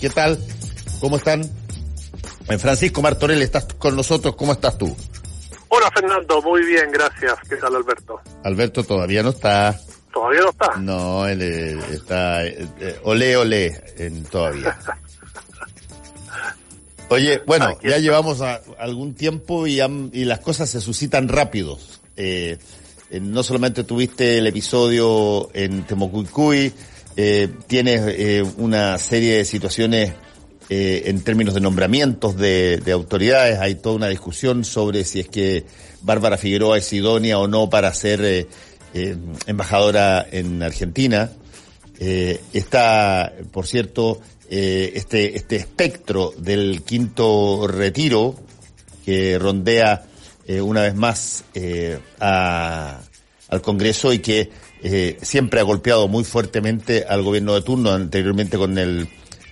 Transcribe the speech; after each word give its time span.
¿Qué 0.00 0.08
tal? 0.10 0.38
¿Cómo 1.00 1.16
están? 1.16 1.42
Eh, 2.48 2.58
Francisco 2.58 3.02
Martorell, 3.02 3.42
estás 3.42 3.66
con 3.78 3.96
nosotros. 3.96 4.34
¿Cómo 4.36 4.52
estás 4.52 4.76
tú? 4.78 4.94
Hola 5.68 5.90
Fernando, 5.94 6.42
muy 6.42 6.64
bien, 6.64 6.90
gracias. 6.90 7.34
¿Qué 7.48 7.56
tal 7.56 7.76
Alberto? 7.76 8.20
Alberto 8.44 8.82
todavía 8.82 9.22
no 9.22 9.30
está. 9.30 9.78
¿Todavía 10.12 10.40
no 10.40 10.50
está? 10.50 10.76
No, 10.78 11.26
él 11.28 11.40
eh, 11.42 11.78
está 11.92 12.44
eh, 12.44 12.66
eh, 12.80 13.00
olé 13.04 13.36
olé 13.36 13.80
en, 13.98 14.24
todavía. 14.24 14.76
Oye, 17.08 17.42
bueno, 17.46 17.76
ya 17.82 17.98
llevamos 17.98 18.40
a- 18.40 18.60
algún 18.78 19.14
tiempo 19.14 19.66
y, 19.66 19.80
y 19.80 20.24
las 20.24 20.40
cosas 20.40 20.70
se 20.70 20.80
suscitan 20.80 21.28
rápidos. 21.28 22.00
Eh, 22.16 22.58
no 23.20 23.42
solamente 23.42 23.84
tuviste 23.84 24.38
el 24.38 24.46
episodio 24.46 25.50
en 25.54 25.84
Temocuicuy, 25.84 26.72
eh, 27.16 27.48
tienes 27.66 28.02
eh, 28.06 28.44
una 28.56 28.98
serie 28.98 29.38
de 29.38 29.44
situaciones 29.44 30.12
eh, 30.68 31.02
en 31.06 31.22
términos 31.22 31.54
de 31.54 31.60
nombramientos 31.60 32.36
de, 32.36 32.78
de 32.78 32.92
autoridades. 32.92 33.58
Hay 33.58 33.74
toda 33.74 33.96
una 33.96 34.08
discusión 34.08 34.64
sobre 34.64 35.04
si 35.04 35.20
es 35.20 35.28
que 35.28 35.64
Bárbara 36.02 36.38
Figueroa 36.38 36.78
es 36.78 36.92
idónea 36.92 37.38
o 37.38 37.48
no 37.48 37.68
para 37.68 37.92
ser 37.92 38.20
eh, 38.22 38.46
embajadora 39.46 40.26
en 40.30 40.62
Argentina. 40.62 41.30
Está, 41.98 43.30
por 43.52 43.66
cierto, 43.66 44.22
este, 44.48 45.36
este 45.36 45.56
espectro 45.56 46.32
del 46.38 46.80
quinto 46.82 47.66
retiro 47.66 48.36
que 49.04 49.38
rondea 49.38 50.06
una 50.62 50.80
vez 50.80 50.94
más 50.94 51.44
al 52.18 53.60
Congreso 53.60 54.14
y 54.14 54.20
que 54.20 54.48
eh, 54.82 55.16
siempre 55.22 55.60
ha 55.60 55.64
golpeado 55.64 56.08
muy 56.08 56.24
fuertemente 56.24 57.04
al 57.08 57.22
gobierno 57.22 57.54
de 57.54 57.62
turno, 57.62 57.90
anteriormente 57.90 58.56
con 58.56 58.78
el 58.78 59.08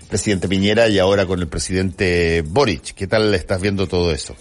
presidente 0.09 0.49
Piñera 0.49 0.89
y 0.89 0.99
ahora 0.99 1.27
con 1.27 1.41
el 1.41 1.49
presidente 1.49 2.43
Boric. 2.47 2.95
¿Qué 2.95 3.07
tal 3.07 3.35
estás 3.35 3.61
viendo 3.61 3.87
todo 3.87 4.11
eso? 4.11 4.35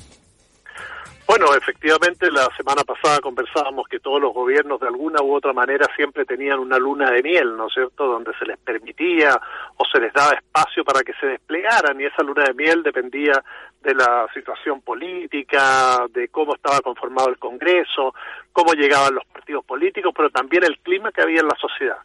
Bueno, 1.27 1.47
efectivamente 1.53 2.31
la 2.31 2.47
semana 2.55 2.83
pasada 2.85 3.19
conversábamos 3.19 3.85
que 3.89 3.99
todos 3.99 4.21
los 4.21 4.33
gobiernos 4.33 4.79
de 4.79 4.87
alguna 4.87 5.21
u 5.21 5.35
otra 5.35 5.51
manera 5.51 5.85
siempre 5.93 6.23
tenían 6.23 6.57
una 6.57 6.79
luna 6.79 7.11
de 7.11 7.21
miel, 7.21 7.57
¿no 7.57 7.67
es 7.67 7.73
cierto?, 7.73 8.07
donde 8.07 8.31
se 8.39 8.45
les 8.45 8.57
permitía 8.57 9.37
o 9.75 9.83
se 9.91 9.99
les 9.99 10.13
daba 10.13 10.35
espacio 10.35 10.85
para 10.85 11.01
que 11.01 11.11
se 11.19 11.27
desplegaran 11.27 11.99
y 11.99 12.05
esa 12.05 12.23
luna 12.23 12.45
de 12.45 12.53
miel 12.53 12.81
dependía 12.81 13.43
de 13.81 13.93
la 13.93 14.25
situación 14.33 14.79
política, 14.81 16.05
de 16.13 16.29
cómo 16.29 16.55
estaba 16.55 16.79
conformado 16.79 17.27
el 17.27 17.37
Congreso, 17.37 18.13
cómo 18.57 18.73
llegaban 18.73 19.13
los 19.13 19.25
partidos 19.25 19.63
políticos, 19.65 20.11
pero 20.17 20.31
también 20.31 20.63
el 20.63 20.79
clima 20.79 21.11
que 21.11 21.21
había 21.21 21.41
en 21.41 21.47
la 21.47 21.55
sociedad. 21.61 21.99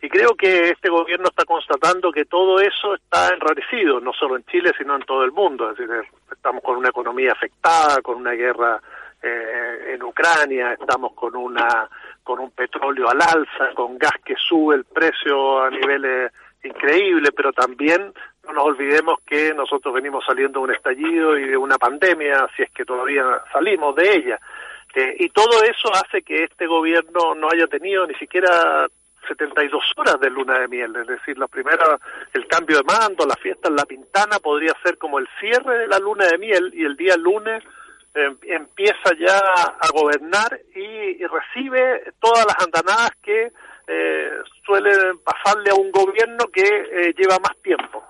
Y 0.00 0.08
creo 0.08 0.34
que 0.34 0.70
este 0.70 0.88
gobierno 0.88 1.26
está 1.28 1.44
constatando 1.44 2.10
que 2.10 2.24
todo 2.24 2.60
eso 2.60 2.94
está 2.94 3.28
enrarecido, 3.34 4.00
no 4.00 4.14
solo 4.14 4.36
en 4.36 4.44
Chile, 4.46 4.72
sino 4.78 4.96
en 4.96 5.02
todo 5.02 5.22
el 5.22 5.32
mundo. 5.32 5.70
Es 5.70 5.76
decir, 5.76 6.08
estamos 6.32 6.62
con 6.62 6.78
una 6.78 6.88
economía 6.88 7.32
afectada, 7.32 8.00
con 8.00 8.16
una 8.16 8.30
guerra 8.32 8.80
eh, 9.22 9.94
en 9.94 10.02
Ucrania, 10.02 10.72
estamos 10.72 11.12
con 11.12 11.36
una 11.36 11.86
con 12.22 12.40
un 12.40 12.52
petróleo 12.52 13.10
al 13.10 13.20
alza, 13.20 13.74
con 13.74 13.98
gas 13.98 14.16
que 14.24 14.34
sube 14.36 14.76
el 14.76 14.84
precio 14.84 15.62
a 15.62 15.70
niveles 15.70 16.32
increíbles, 16.62 17.32
pero 17.36 17.52
también 17.52 18.14
no 18.46 18.52
nos 18.54 18.64
olvidemos 18.64 19.16
que 19.26 19.52
nosotros 19.52 19.92
venimos 19.92 20.24
saliendo 20.24 20.60
de 20.60 20.64
un 20.64 20.74
estallido 20.74 21.36
y 21.36 21.48
de 21.48 21.56
una 21.56 21.76
pandemia, 21.76 22.48
si 22.56 22.62
es 22.62 22.70
que 22.70 22.86
todavía 22.86 23.24
salimos 23.52 23.94
de 23.94 24.14
ella. 24.14 24.40
Eh, 24.94 25.16
y 25.20 25.28
todo 25.30 25.62
eso 25.62 25.92
hace 25.92 26.22
que 26.22 26.44
este 26.44 26.66
gobierno 26.66 27.34
no 27.34 27.48
haya 27.52 27.66
tenido 27.66 28.06
ni 28.06 28.14
siquiera 28.14 28.88
72 29.28 29.84
horas 29.96 30.18
de 30.20 30.30
luna 30.30 30.58
de 30.58 30.68
miel, 30.68 30.94
es 30.96 31.06
decir, 31.06 31.38
la 31.38 31.46
primera, 31.46 31.98
el 32.32 32.46
cambio 32.46 32.78
de 32.78 32.84
mando, 32.84 33.26
la 33.26 33.36
fiesta 33.36 33.68
en 33.68 33.76
La 33.76 33.84
Pintana 33.84 34.38
podría 34.38 34.74
ser 34.82 34.96
como 34.96 35.18
el 35.18 35.28
cierre 35.38 35.78
de 35.78 35.86
la 35.86 35.98
luna 35.98 36.26
de 36.26 36.38
miel 36.38 36.72
y 36.74 36.84
el 36.84 36.96
día 36.96 37.16
lunes 37.16 37.62
eh, 38.14 38.34
empieza 38.42 39.14
ya 39.18 39.38
a 39.38 39.88
gobernar 39.92 40.58
y, 40.74 41.22
y 41.22 41.26
recibe 41.26 42.12
todas 42.18 42.46
las 42.46 42.56
andanadas 42.64 43.10
que 43.22 43.52
eh, 43.86 44.30
suelen 44.64 45.18
pasarle 45.18 45.70
a 45.70 45.74
un 45.74 45.90
gobierno 45.90 46.46
que 46.52 46.62
eh, 46.62 47.14
lleva 47.16 47.38
más 47.38 47.56
tiempo 47.62 48.04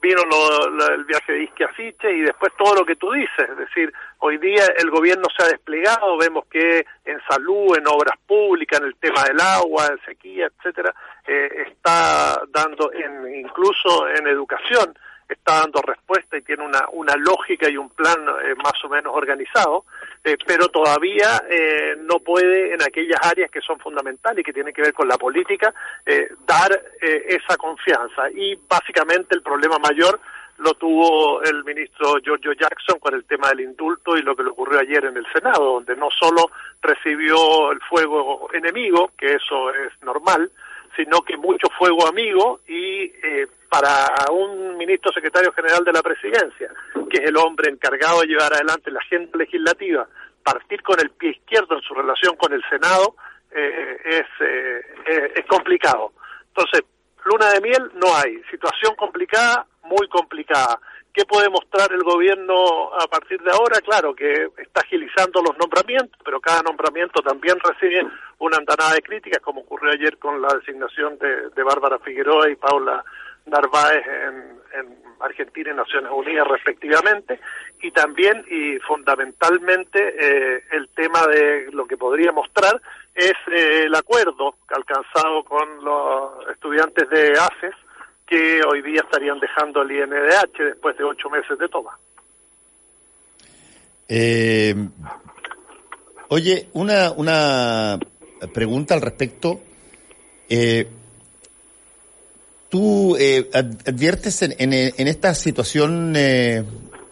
vino 0.00 0.22
lo- 0.24 0.88
el 0.94 1.04
viaje 1.04 1.32
de 1.32 1.42
Isque 1.44 1.64
a 1.64 1.68
Fiche 1.68 2.10
y 2.12 2.20
después 2.20 2.52
todo 2.56 2.74
lo 2.76 2.84
que 2.86 2.96
tú 2.96 3.10
dices, 3.12 3.48
es 3.48 3.56
decir, 3.56 3.92
hoy 4.18 4.38
día 4.38 4.62
el 4.76 4.90
gobierno 4.90 5.24
se 5.36 5.42
ha 5.44 5.48
desplegado, 5.48 6.16
vemos 6.16 6.44
que 6.46 6.86
en 7.04 7.20
salud, 7.28 7.76
en 7.76 7.86
obras 7.88 8.16
públicas, 8.26 8.80
en 8.80 8.86
el 8.86 8.96
tema 8.96 9.24
del 9.24 9.40
agua, 9.40 9.86
en 9.90 9.98
sequía, 10.04 10.46
etcétera, 10.46 10.94
eh, 11.26 11.64
está 11.68 12.40
dando, 12.48 12.92
en, 12.92 13.34
incluso 13.34 14.08
en 14.08 14.26
educación, 14.28 14.96
está 15.28 15.60
dando 15.60 15.82
respuesta 15.82 16.36
y 16.38 16.42
tiene 16.42 16.64
una, 16.64 16.88
una 16.92 17.14
lógica 17.16 17.68
y 17.68 17.76
un 17.76 17.90
plan 17.90 18.16
eh, 18.44 18.54
más 18.56 18.82
o 18.84 18.88
menos 18.88 19.14
organizado, 19.14 19.84
eh, 20.24 20.36
pero 20.46 20.68
todavía 20.68 21.42
eh, 21.48 21.96
no 21.98 22.20
puede 22.20 22.74
en 22.74 22.82
aquellas 22.82 23.20
áreas 23.22 23.50
que 23.50 23.60
son 23.60 23.78
fundamentales 23.78 24.40
y 24.40 24.44
que 24.44 24.52
tienen 24.52 24.72
que 24.72 24.82
ver 24.82 24.94
con 24.94 25.06
la 25.06 25.18
política 25.18 25.72
eh, 26.06 26.28
dar 26.46 26.72
eh, 27.00 27.24
esa 27.28 27.56
confianza. 27.56 28.30
Y 28.34 28.58
básicamente 28.68 29.34
el 29.34 29.42
problema 29.42 29.78
mayor 29.78 30.18
lo 30.58 30.74
tuvo 30.74 31.40
el 31.42 31.62
ministro 31.62 32.16
Giorgio 32.22 32.52
Jackson 32.52 32.98
con 32.98 33.14
el 33.14 33.24
tema 33.24 33.48
del 33.50 33.60
indulto 33.60 34.16
y 34.16 34.22
lo 34.22 34.34
que 34.34 34.42
le 34.42 34.50
ocurrió 34.50 34.80
ayer 34.80 35.04
en 35.04 35.16
el 35.16 35.26
Senado, 35.32 35.74
donde 35.74 35.94
no 35.94 36.08
solo 36.10 36.50
recibió 36.82 37.70
el 37.70 37.80
fuego 37.88 38.48
enemigo, 38.52 39.12
que 39.16 39.34
eso 39.34 39.70
es 39.70 39.92
normal, 40.02 40.50
sino 40.98 41.22
que 41.22 41.36
mucho 41.36 41.68
fuego 41.78 42.08
amigo 42.08 42.60
y 42.66 43.04
eh, 43.04 43.46
para 43.70 44.32
un 44.32 44.76
ministro 44.76 45.12
secretario 45.12 45.52
general 45.52 45.84
de 45.84 45.92
la 45.92 46.02
presidencia, 46.02 46.72
que 47.08 47.22
es 47.22 47.28
el 47.28 47.36
hombre 47.36 47.70
encargado 47.70 48.20
de 48.20 48.26
llevar 48.26 48.52
adelante 48.52 48.90
la 48.90 48.98
agenda 48.98 49.38
legislativa, 49.38 50.08
partir 50.42 50.82
con 50.82 50.98
el 50.98 51.10
pie 51.10 51.30
izquierdo 51.30 51.76
en 51.76 51.82
su 51.82 51.94
relación 51.94 52.34
con 52.34 52.52
el 52.52 52.62
Senado 52.68 53.14
eh, 53.54 53.96
es, 54.04 54.26
eh, 54.40 54.80
es, 55.06 55.36
es 55.36 55.46
complicado. 55.46 56.12
Entonces, 56.48 56.82
luna 57.24 57.52
de 57.52 57.60
miel 57.60 57.92
no 57.94 58.08
hay, 58.16 58.42
situación 58.50 58.96
complicada, 58.96 59.66
muy 59.84 60.08
complicada. 60.08 60.80
¿Qué 61.18 61.24
puede 61.24 61.50
mostrar 61.50 61.90
el 61.90 62.04
gobierno 62.04 62.94
a 62.94 63.08
partir 63.08 63.42
de 63.42 63.50
ahora? 63.50 63.80
Claro 63.80 64.14
que 64.14 64.50
está 64.56 64.82
agilizando 64.82 65.42
los 65.42 65.58
nombramientos, 65.58 66.16
pero 66.24 66.40
cada 66.40 66.62
nombramiento 66.62 67.20
también 67.22 67.58
recibe 67.58 68.06
una 68.38 68.58
andanada 68.58 68.94
de 68.94 69.02
críticas, 69.02 69.42
como 69.42 69.62
ocurrió 69.62 69.90
ayer 69.90 70.16
con 70.18 70.40
la 70.40 70.54
designación 70.54 71.18
de, 71.18 71.50
de 71.50 71.62
Bárbara 71.64 71.98
Figueroa 71.98 72.48
y 72.48 72.54
Paula 72.54 73.04
Narváez 73.46 74.06
en, 74.06 74.60
en 74.78 74.96
Argentina 75.18 75.72
y 75.72 75.74
Naciones 75.74 76.12
Unidas 76.14 76.46
respectivamente, 76.46 77.40
y 77.82 77.90
también 77.90 78.44
y 78.48 78.78
fundamentalmente 78.86 79.98
eh, 79.98 80.62
el 80.70 80.88
tema 80.90 81.26
de 81.26 81.72
lo 81.72 81.88
que 81.88 81.96
podría 81.96 82.30
mostrar 82.30 82.80
es 83.12 83.34
eh, 83.50 83.86
el 83.86 83.94
acuerdo 83.96 84.54
alcanzado 84.68 85.42
con 85.42 85.84
los 85.84 86.48
estudiantes 86.48 87.10
de 87.10 87.32
ACES, 87.32 87.74
que 88.28 88.60
hoy 88.70 88.82
día 88.82 89.00
estarían 89.02 89.38
dejando 89.40 89.82
el 89.82 89.90
INDH 89.92 90.58
después 90.58 90.96
de 90.98 91.04
ocho 91.04 91.30
meses 91.30 91.58
de 91.58 91.68
toma. 91.68 91.98
Eh, 94.08 94.74
oye, 96.28 96.68
una, 96.74 97.10
una 97.12 97.98
pregunta 98.52 98.94
al 98.94 99.00
respecto. 99.02 99.60
Eh, 100.48 100.86
¿Tú 102.68 103.16
eh, 103.18 103.48
ad- 103.52 103.88
adviertes 103.88 104.42
en, 104.42 104.54
en, 104.58 105.08
esta 105.08 105.34
situación 105.34 106.12
eh, 106.16 106.62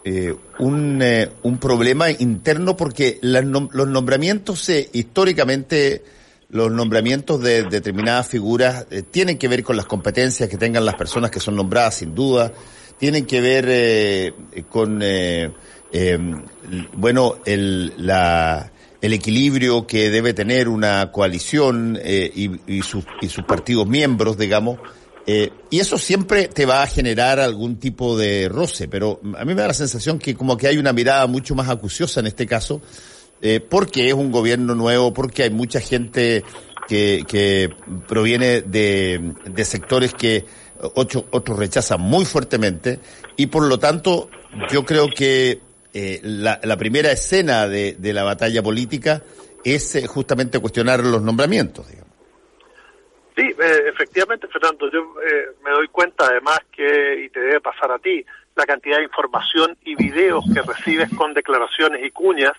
eh, 0.03 0.35
un, 0.59 1.01
eh, 1.01 1.29
un 1.43 1.57
problema 1.59 2.11
interno? 2.11 2.77
Porque 2.77 3.17
las 3.21 3.43
los 3.43 3.87
nombramientos, 3.87 4.69
históricamente, 4.69 6.03
los 6.49 6.71
nombramientos 6.71 7.41
de 7.41 7.63
determinadas 7.63 8.27
figuras 8.27 8.85
eh, 8.89 9.01
tienen 9.03 9.37
que 9.37 9.47
ver 9.47 9.63
con 9.63 9.75
las 9.75 9.85
competencias 9.85 10.47
que 10.49 10.57
tengan 10.57 10.85
las 10.85 10.95
personas 10.95 11.29
que 11.31 11.39
son 11.39 11.55
nombradas, 11.55 11.95
sin 11.95 12.15
duda. 12.15 12.53
Tienen 12.97 13.25
que 13.25 13.41
ver 13.41 13.65
eh, 13.67 14.33
con, 14.69 15.01
eh, 15.03 15.51
l- 15.91 16.87
bueno, 16.93 17.35
el, 17.45 17.93
la, 17.97 18.71
el 19.01 19.13
equilibrio 19.13 19.85
que 19.85 20.09
debe 20.09 20.33
tener 20.33 20.67
una 20.69 21.11
coalición 21.11 21.99
eh, 22.01 22.31
y, 22.33 22.49
y, 22.77 22.81
sus, 22.81 23.03
y 23.21 23.27
sus 23.29 23.43
partidos 23.43 23.85
miembros, 23.87 24.37
digamos. 24.37 24.79
Eh, 25.29 25.51
y 25.69 25.79
eso 25.79 25.97
siempre 25.97 26.47
te 26.47 26.65
va 26.65 26.81
a 26.83 26.87
generar 26.87 27.41
algún 27.41 27.75
tipo 27.77 28.17
de 28.17 28.47
roce, 28.47 28.87
pero 28.87 29.19
a 29.37 29.43
mí 29.43 29.53
me 29.53 29.61
da 29.61 29.67
la 29.67 29.73
sensación 29.73 30.19
que 30.19 30.33
como 30.35 30.55
que 30.55 30.67
hay 30.67 30.77
una 30.77 30.93
mirada 30.93 31.27
mucho 31.27 31.53
más 31.53 31.67
acuciosa 31.67 32.21
en 32.21 32.27
este 32.27 32.45
caso, 32.47 32.81
eh, 33.41 33.59
porque 33.59 34.07
es 34.07 34.13
un 34.13 34.31
gobierno 34.31 34.75
nuevo, 34.75 35.13
porque 35.13 35.43
hay 35.43 35.49
mucha 35.49 35.79
gente 35.79 36.43
que, 36.87 37.23
que 37.27 37.69
proviene 38.07 38.61
de, 38.61 39.33
sectores 39.63 40.13
que 40.13 40.45
otros 40.79 41.57
rechazan 41.57 42.01
muy 42.01 42.25
fuertemente, 42.25 42.99
y 43.35 43.47
por 43.47 43.63
lo 43.63 43.79
tanto 43.79 44.29
yo 44.69 44.85
creo 44.85 45.07
que 45.09 45.59
eh, 45.93 46.19
la, 46.21 46.59
la 46.63 46.77
primera 46.77 47.11
escena 47.11 47.67
de, 47.67 47.95
la 48.13 48.23
batalla 48.23 48.61
política 48.61 49.21
es 49.63 49.95
eh, 49.95 50.05
justamente 50.07 50.59
cuestionar 50.59 50.99
los 50.99 51.21
nombramientos, 51.21 51.87
digamos. 51.87 52.13
Sí, 53.35 53.43
eh, 53.43 53.83
efectivamente, 53.87 54.47
Fernando, 54.47 54.91
yo 54.91 55.15
me 55.63 55.71
doy 55.71 55.87
cuenta 55.89 56.25
además 56.25 56.59
que, 56.71 57.25
y 57.25 57.29
te 57.29 57.39
debe 57.39 57.61
pasar 57.61 57.91
a 57.91 57.99
ti, 57.99 58.25
la 58.55 58.65
cantidad 58.65 58.97
de 58.97 59.03
información 59.03 59.77
y 59.85 59.95
videos 59.95 60.43
que 60.53 60.61
recibes 60.61 61.09
con 61.15 61.33
declaraciones 61.33 62.03
y 62.03 62.11
cuñas 62.11 62.53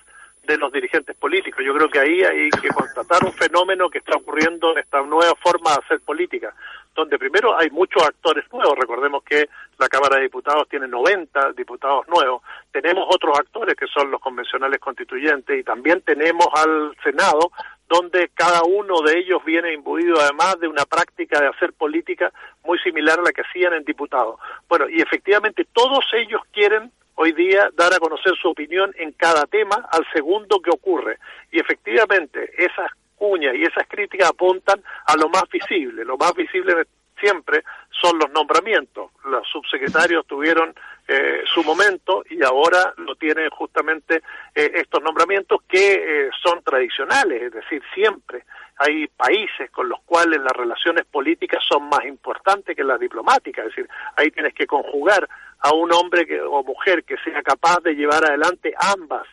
de 0.49 0.57
los 0.57 0.73
dirigentes 0.73 1.15
políticos. 1.15 1.63
Yo 1.65 1.75
creo 1.75 1.91
que 1.91 2.01
ahí 2.01 2.23
hay 2.23 2.49
que 2.49 2.69
constatar 2.69 3.23
un 3.23 3.33
fenómeno 3.33 3.91
que 3.91 3.99
está 3.99 4.17
ocurriendo 4.17 4.73
en 4.73 4.79
esta 4.79 5.03
nueva 5.03 5.35
forma 5.43 5.71
de 5.71 5.77
hacer 5.85 6.01
política, 6.01 6.55
donde 6.95 7.19
primero 7.19 7.57
hay 7.57 7.69
muchos 7.71 8.03
actores 8.03 8.51
nuevos. 8.51 8.75
Recordemos 8.79 9.23
que 9.23 9.47
la 9.79 9.89
Cámara 9.89 10.17
de 10.17 10.23
Diputados 10.23 10.67
tiene 10.69 10.89
90 10.89 11.53
diputados 11.53 12.09
nuevos. 12.09 12.43
Tenemos 12.73 13.07
otros 13.11 13.39
actores 13.39 13.75
que 13.77 13.87
son 13.87 14.11
los 14.11 14.21
convencionales 14.23 14.81
constituyentes 14.81 15.61
y 15.61 15.63
también 15.63 16.01
tenemos 16.01 16.49
al 16.55 16.97
Senado 17.05 17.53
donde 17.87 18.31
cada 18.35 18.63
uno 18.65 19.01
de 19.03 19.19
ellos 19.19 19.43
viene 19.45 19.73
imbuido 19.73 20.21
además 20.21 20.59
de 20.61 20.69
una 20.69 20.85
práctica 20.85 21.41
de 21.41 21.49
hacer 21.49 21.73
política 21.73 22.33
muy 22.65 22.79
similar 22.79 23.19
a 23.19 23.23
la 23.23 23.33
que 23.33 23.43
hacían 23.43 23.75
en 23.75 23.85
diputados. 23.85 24.39
Bueno, 24.69 24.89
y 24.89 25.01
efectivamente 25.01 25.67
todos 25.73 26.05
ellos 26.15 26.41
quieren 26.53 26.91
hoy 27.21 27.33
día 27.33 27.69
dar 27.75 27.93
a 27.93 27.99
conocer 27.99 28.33
su 28.41 28.49
opinión 28.49 28.95
en 28.97 29.13
cada 29.13 29.45
tema 29.47 29.89
al 29.91 30.07
segundo 30.13 30.61
que 30.61 30.71
ocurre. 30.71 31.19
Y 31.51 31.59
efectivamente 31.59 32.53
esas 32.57 32.91
cuñas 33.17 33.55
y 33.57 33.63
esas 33.63 33.87
críticas 33.89 34.31
apuntan 34.31 34.81
a 35.05 35.17
lo 35.17 35.29
más 35.29 35.45
visible. 35.51 36.05
Lo 36.05 36.17
más 36.17 36.33
visible 36.35 36.87
siempre 37.21 37.65
son 37.91 38.19
los 38.19 38.31
nombramientos. 38.31 39.11
Los 39.25 39.49
subsecretarios 39.49 40.27
tuvieron 40.27 40.75
eh, 41.09 41.43
su 41.53 41.65
momento 41.65 42.23
y 42.29 42.45
ahora 42.45 42.93
lo 42.99 43.17
tienen 43.17 43.49
justamente 43.49 44.23
eh, 44.55 44.73
estos 44.75 45.03
nombramientos 45.03 45.63
que 45.67 46.27
eh, 46.27 46.31
son 46.43 46.63
tradicionales, 46.63 47.45
es 47.45 47.53
decir, 47.53 47.83
siempre 47.95 48.45
hay 48.77 49.07
países 49.09 49.71
con 49.71 49.89
los 49.89 50.01
cuales 50.03 50.39
las 50.41 50.53
relaciones 50.53 51.07
políticas 51.07 51.65
son 51.67 51.89
más 51.89 52.05
importantes 52.05 52.77
que 52.77 52.85
las 52.85 53.01
diplomáticas, 53.01 53.67
es 53.67 53.75
decir, 53.75 53.89
ahí 54.17 54.31
tienes 54.31 54.53
que 54.53 54.67
conjugar 54.67 55.27
a 55.61 55.73
un 55.73 55.91
hombre 55.93 56.27
que, 56.27 56.41
o 56.41 56.63
mujer 56.63 57.03
que 57.05 57.17
sea 57.25 57.43
capaz 57.43 57.81
de 57.83 57.95
llevar 57.95 58.25
adelante 58.25 58.75
ambas 58.79 59.27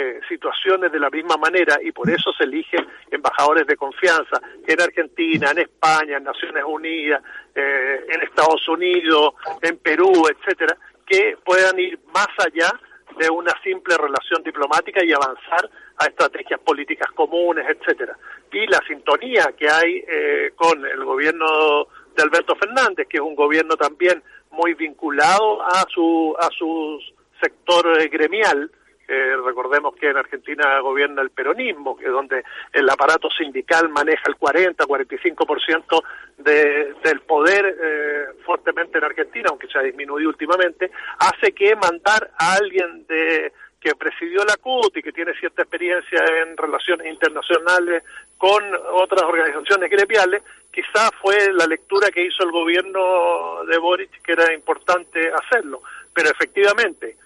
eh, 0.00 0.20
situaciones 0.28 0.92
de 0.92 1.00
la 1.00 1.10
misma 1.10 1.36
manera 1.36 1.76
y 1.82 1.90
por 1.90 2.08
eso 2.08 2.32
se 2.32 2.44
eligen 2.44 2.86
embajadores 3.10 3.66
de 3.66 3.76
confianza 3.76 4.40
en 4.64 4.80
Argentina, 4.80 5.50
en 5.50 5.58
España, 5.58 6.18
en 6.18 6.22
Naciones 6.22 6.62
Unidas, 6.64 7.20
eh, 7.52 8.06
en 8.08 8.22
Estados 8.22 8.68
Unidos, 8.68 9.34
en 9.60 9.76
Perú, 9.78 10.12
etcétera, 10.30 10.76
que 11.08 11.36
puedan 11.44 11.78
ir 11.78 11.98
más 12.12 12.28
allá 12.38 12.70
de 13.18 13.30
una 13.30 13.52
simple 13.62 13.96
relación 13.96 14.42
diplomática 14.44 15.04
y 15.04 15.12
avanzar 15.12 15.68
a 15.96 16.06
estrategias 16.06 16.60
políticas 16.60 17.10
comunes, 17.12 17.66
etcétera. 17.68 18.16
Y 18.52 18.66
la 18.66 18.80
sintonía 18.86 19.52
que 19.56 19.68
hay 19.68 20.04
eh, 20.06 20.52
con 20.54 20.84
el 20.84 21.04
gobierno 21.04 21.88
de 22.16 22.22
Alberto 22.22 22.54
Fernández, 22.56 23.08
que 23.08 23.16
es 23.16 23.22
un 23.22 23.34
gobierno 23.34 23.76
también 23.76 24.22
muy 24.50 24.74
vinculado 24.74 25.62
a 25.62 25.84
su 25.88 26.34
a 26.38 26.48
su 26.56 27.00
sector 27.40 28.00
eh, 28.00 28.08
gremial. 28.08 28.70
Eh, 29.10 29.36
recordemos 29.42 29.94
que 29.96 30.10
en 30.10 30.18
Argentina 30.18 30.80
gobierna 30.80 31.22
el 31.22 31.30
peronismo, 31.30 31.96
que 31.96 32.04
es 32.04 32.12
donde 32.12 32.44
el 32.74 32.90
aparato 32.90 33.30
sindical 33.30 33.88
maneja 33.88 34.24
el 34.28 34.36
40-45% 34.36 36.02
de, 36.36 36.94
del 37.02 37.20
poder 37.20 37.74
eh, 37.80 38.26
fuertemente 38.44 38.98
en 38.98 39.04
Argentina, 39.04 39.46
aunque 39.48 39.66
se 39.66 39.78
ha 39.78 39.82
disminuido 39.82 40.28
últimamente, 40.28 40.90
hace 41.20 41.52
que 41.52 41.74
mandar 41.74 42.30
a 42.38 42.56
alguien 42.56 43.06
de 43.06 43.50
que 43.80 43.94
presidió 43.94 44.44
la 44.44 44.56
CUT 44.56 44.96
y 44.96 45.02
que 45.02 45.12
tiene 45.12 45.32
cierta 45.34 45.62
experiencia 45.62 46.20
en 46.42 46.56
relaciones 46.56 47.06
internacionales 47.06 48.02
con 48.36 48.62
otras 48.92 49.22
organizaciones 49.22 49.88
gremiales, 49.88 50.42
quizás 50.70 51.10
fue 51.22 51.34
la 51.54 51.66
lectura 51.66 52.08
que 52.08 52.26
hizo 52.26 52.42
el 52.42 52.50
gobierno 52.50 53.64
de 53.64 53.78
Boric 53.78 54.20
que 54.22 54.32
era 54.32 54.52
importante 54.52 55.30
hacerlo. 55.32 55.80
Pero 56.12 56.28
efectivamente, 56.30 57.16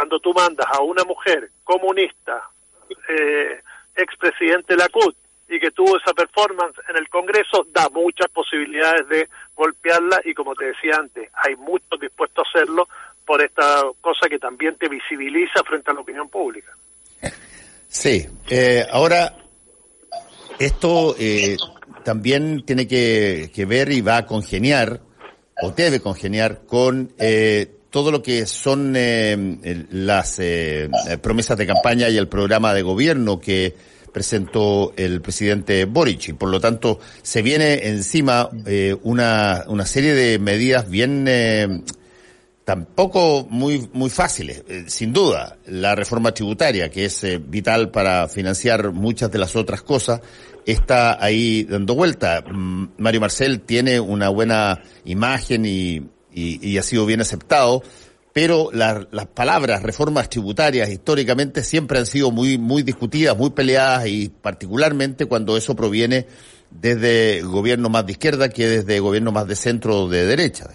cuando 0.00 0.18
tú 0.18 0.32
mandas 0.32 0.66
a 0.72 0.80
una 0.80 1.04
mujer 1.04 1.50
comunista, 1.62 2.48
eh, 3.06 3.60
expresidente 3.94 4.72
de 4.72 4.78
la 4.78 4.88
CUT, 4.88 5.14
y 5.46 5.60
que 5.60 5.70
tuvo 5.72 5.98
esa 5.98 6.14
performance 6.14 6.78
en 6.88 6.96
el 6.96 7.06
Congreso, 7.10 7.66
da 7.70 7.86
muchas 7.90 8.30
posibilidades 8.30 9.06
de 9.10 9.28
golpearla 9.54 10.22
y 10.24 10.32
como 10.32 10.54
te 10.54 10.64
decía 10.66 10.92
antes, 10.98 11.28
hay 11.34 11.54
muchos 11.56 12.00
dispuestos 12.00 12.46
a 12.46 12.48
hacerlo 12.48 12.88
por 13.26 13.42
esta 13.42 13.82
cosa 14.00 14.26
que 14.30 14.38
también 14.38 14.74
te 14.76 14.88
visibiliza 14.88 15.62
frente 15.66 15.90
a 15.90 15.94
la 15.94 16.00
opinión 16.00 16.30
pública. 16.30 16.72
Sí, 17.86 18.26
eh, 18.48 18.86
ahora 18.90 19.36
esto 20.58 21.14
eh, 21.18 21.58
también 22.04 22.64
tiene 22.64 22.88
que, 22.88 23.50
ver 23.68 23.92
y 23.92 24.00
va 24.00 24.16
a 24.16 24.26
congeniar, 24.26 25.00
o 25.62 25.72
debe 25.72 26.00
congeniar, 26.00 26.62
con 26.64 27.12
eh, 27.18 27.79
todo 27.90 28.12
lo 28.12 28.22
que 28.22 28.46
son 28.46 28.92
las 28.92 30.40
promesas 31.20 31.58
de 31.58 31.66
campaña 31.66 32.08
y 32.08 32.16
el 32.16 32.28
programa 32.28 32.72
de 32.72 32.82
gobierno 32.82 33.40
que 33.40 33.74
presentó 34.12 34.92
el 34.96 35.20
presidente 35.20 35.84
Boric 35.84 36.28
y 36.28 36.32
por 36.32 36.48
lo 36.48 36.60
tanto 36.60 36.98
se 37.22 37.42
viene 37.42 37.88
encima 37.88 38.48
una, 39.02 39.64
una 39.66 39.86
serie 39.86 40.14
de 40.14 40.38
medidas 40.38 40.88
bien 40.88 41.26
tampoco 42.70 43.48
muy, 43.50 43.88
muy 43.92 44.10
fáciles, 44.10 44.62
eh, 44.68 44.84
sin 44.86 45.12
duda. 45.12 45.56
La 45.66 45.96
reforma 45.96 46.32
tributaria, 46.32 46.88
que 46.88 47.06
es 47.06 47.24
eh, 47.24 47.40
vital 47.44 47.90
para 47.90 48.28
financiar 48.28 48.92
muchas 48.92 49.28
de 49.32 49.40
las 49.40 49.56
otras 49.56 49.82
cosas, 49.82 50.20
está 50.64 51.20
ahí 51.20 51.64
dando 51.64 51.96
vuelta. 51.96 52.42
Mm, 52.42 52.90
Mario 52.98 53.22
Marcel 53.22 53.62
tiene 53.62 53.98
una 53.98 54.28
buena 54.28 54.80
imagen 55.04 55.66
y, 55.66 56.02
y, 56.32 56.78
ha 56.78 56.82
sido 56.82 57.06
bien 57.06 57.20
aceptado, 57.20 57.82
pero 58.32 58.70
las 58.72 59.26
palabras 59.34 59.82
reformas 59.82 60.30
tributarias 60.30 60.88
históricamente 60.88 61.62
siempre 61.62 61.98
han 61.98 62.06
sido 62.06 62.30
muy, 62.30 62.58
muy 62.58 62.82
discutidas, 62.82 63.36
muy 63.36 63.50
peleadas 63.50 64.06
y 64.06 64.28
particularmente 64.28 65.26
cuando 65.26 65.56
eso 65.56 65.74
proviene 65.74 66.26
desde 66.70 67.42
gobierno 67.42 67.88
más 67.88 68.06
de 68.06 68.12
izquierda 68.12 68.48
que 68.48 68.66
desde 68.66 69.00
gobierno 69.00 69.32
más 69.32 69.48
de 69.48 69.56
centro 69.56 70.02
o 70.02 70.08
de 70.08 70.24
derecha. 70.26 70.70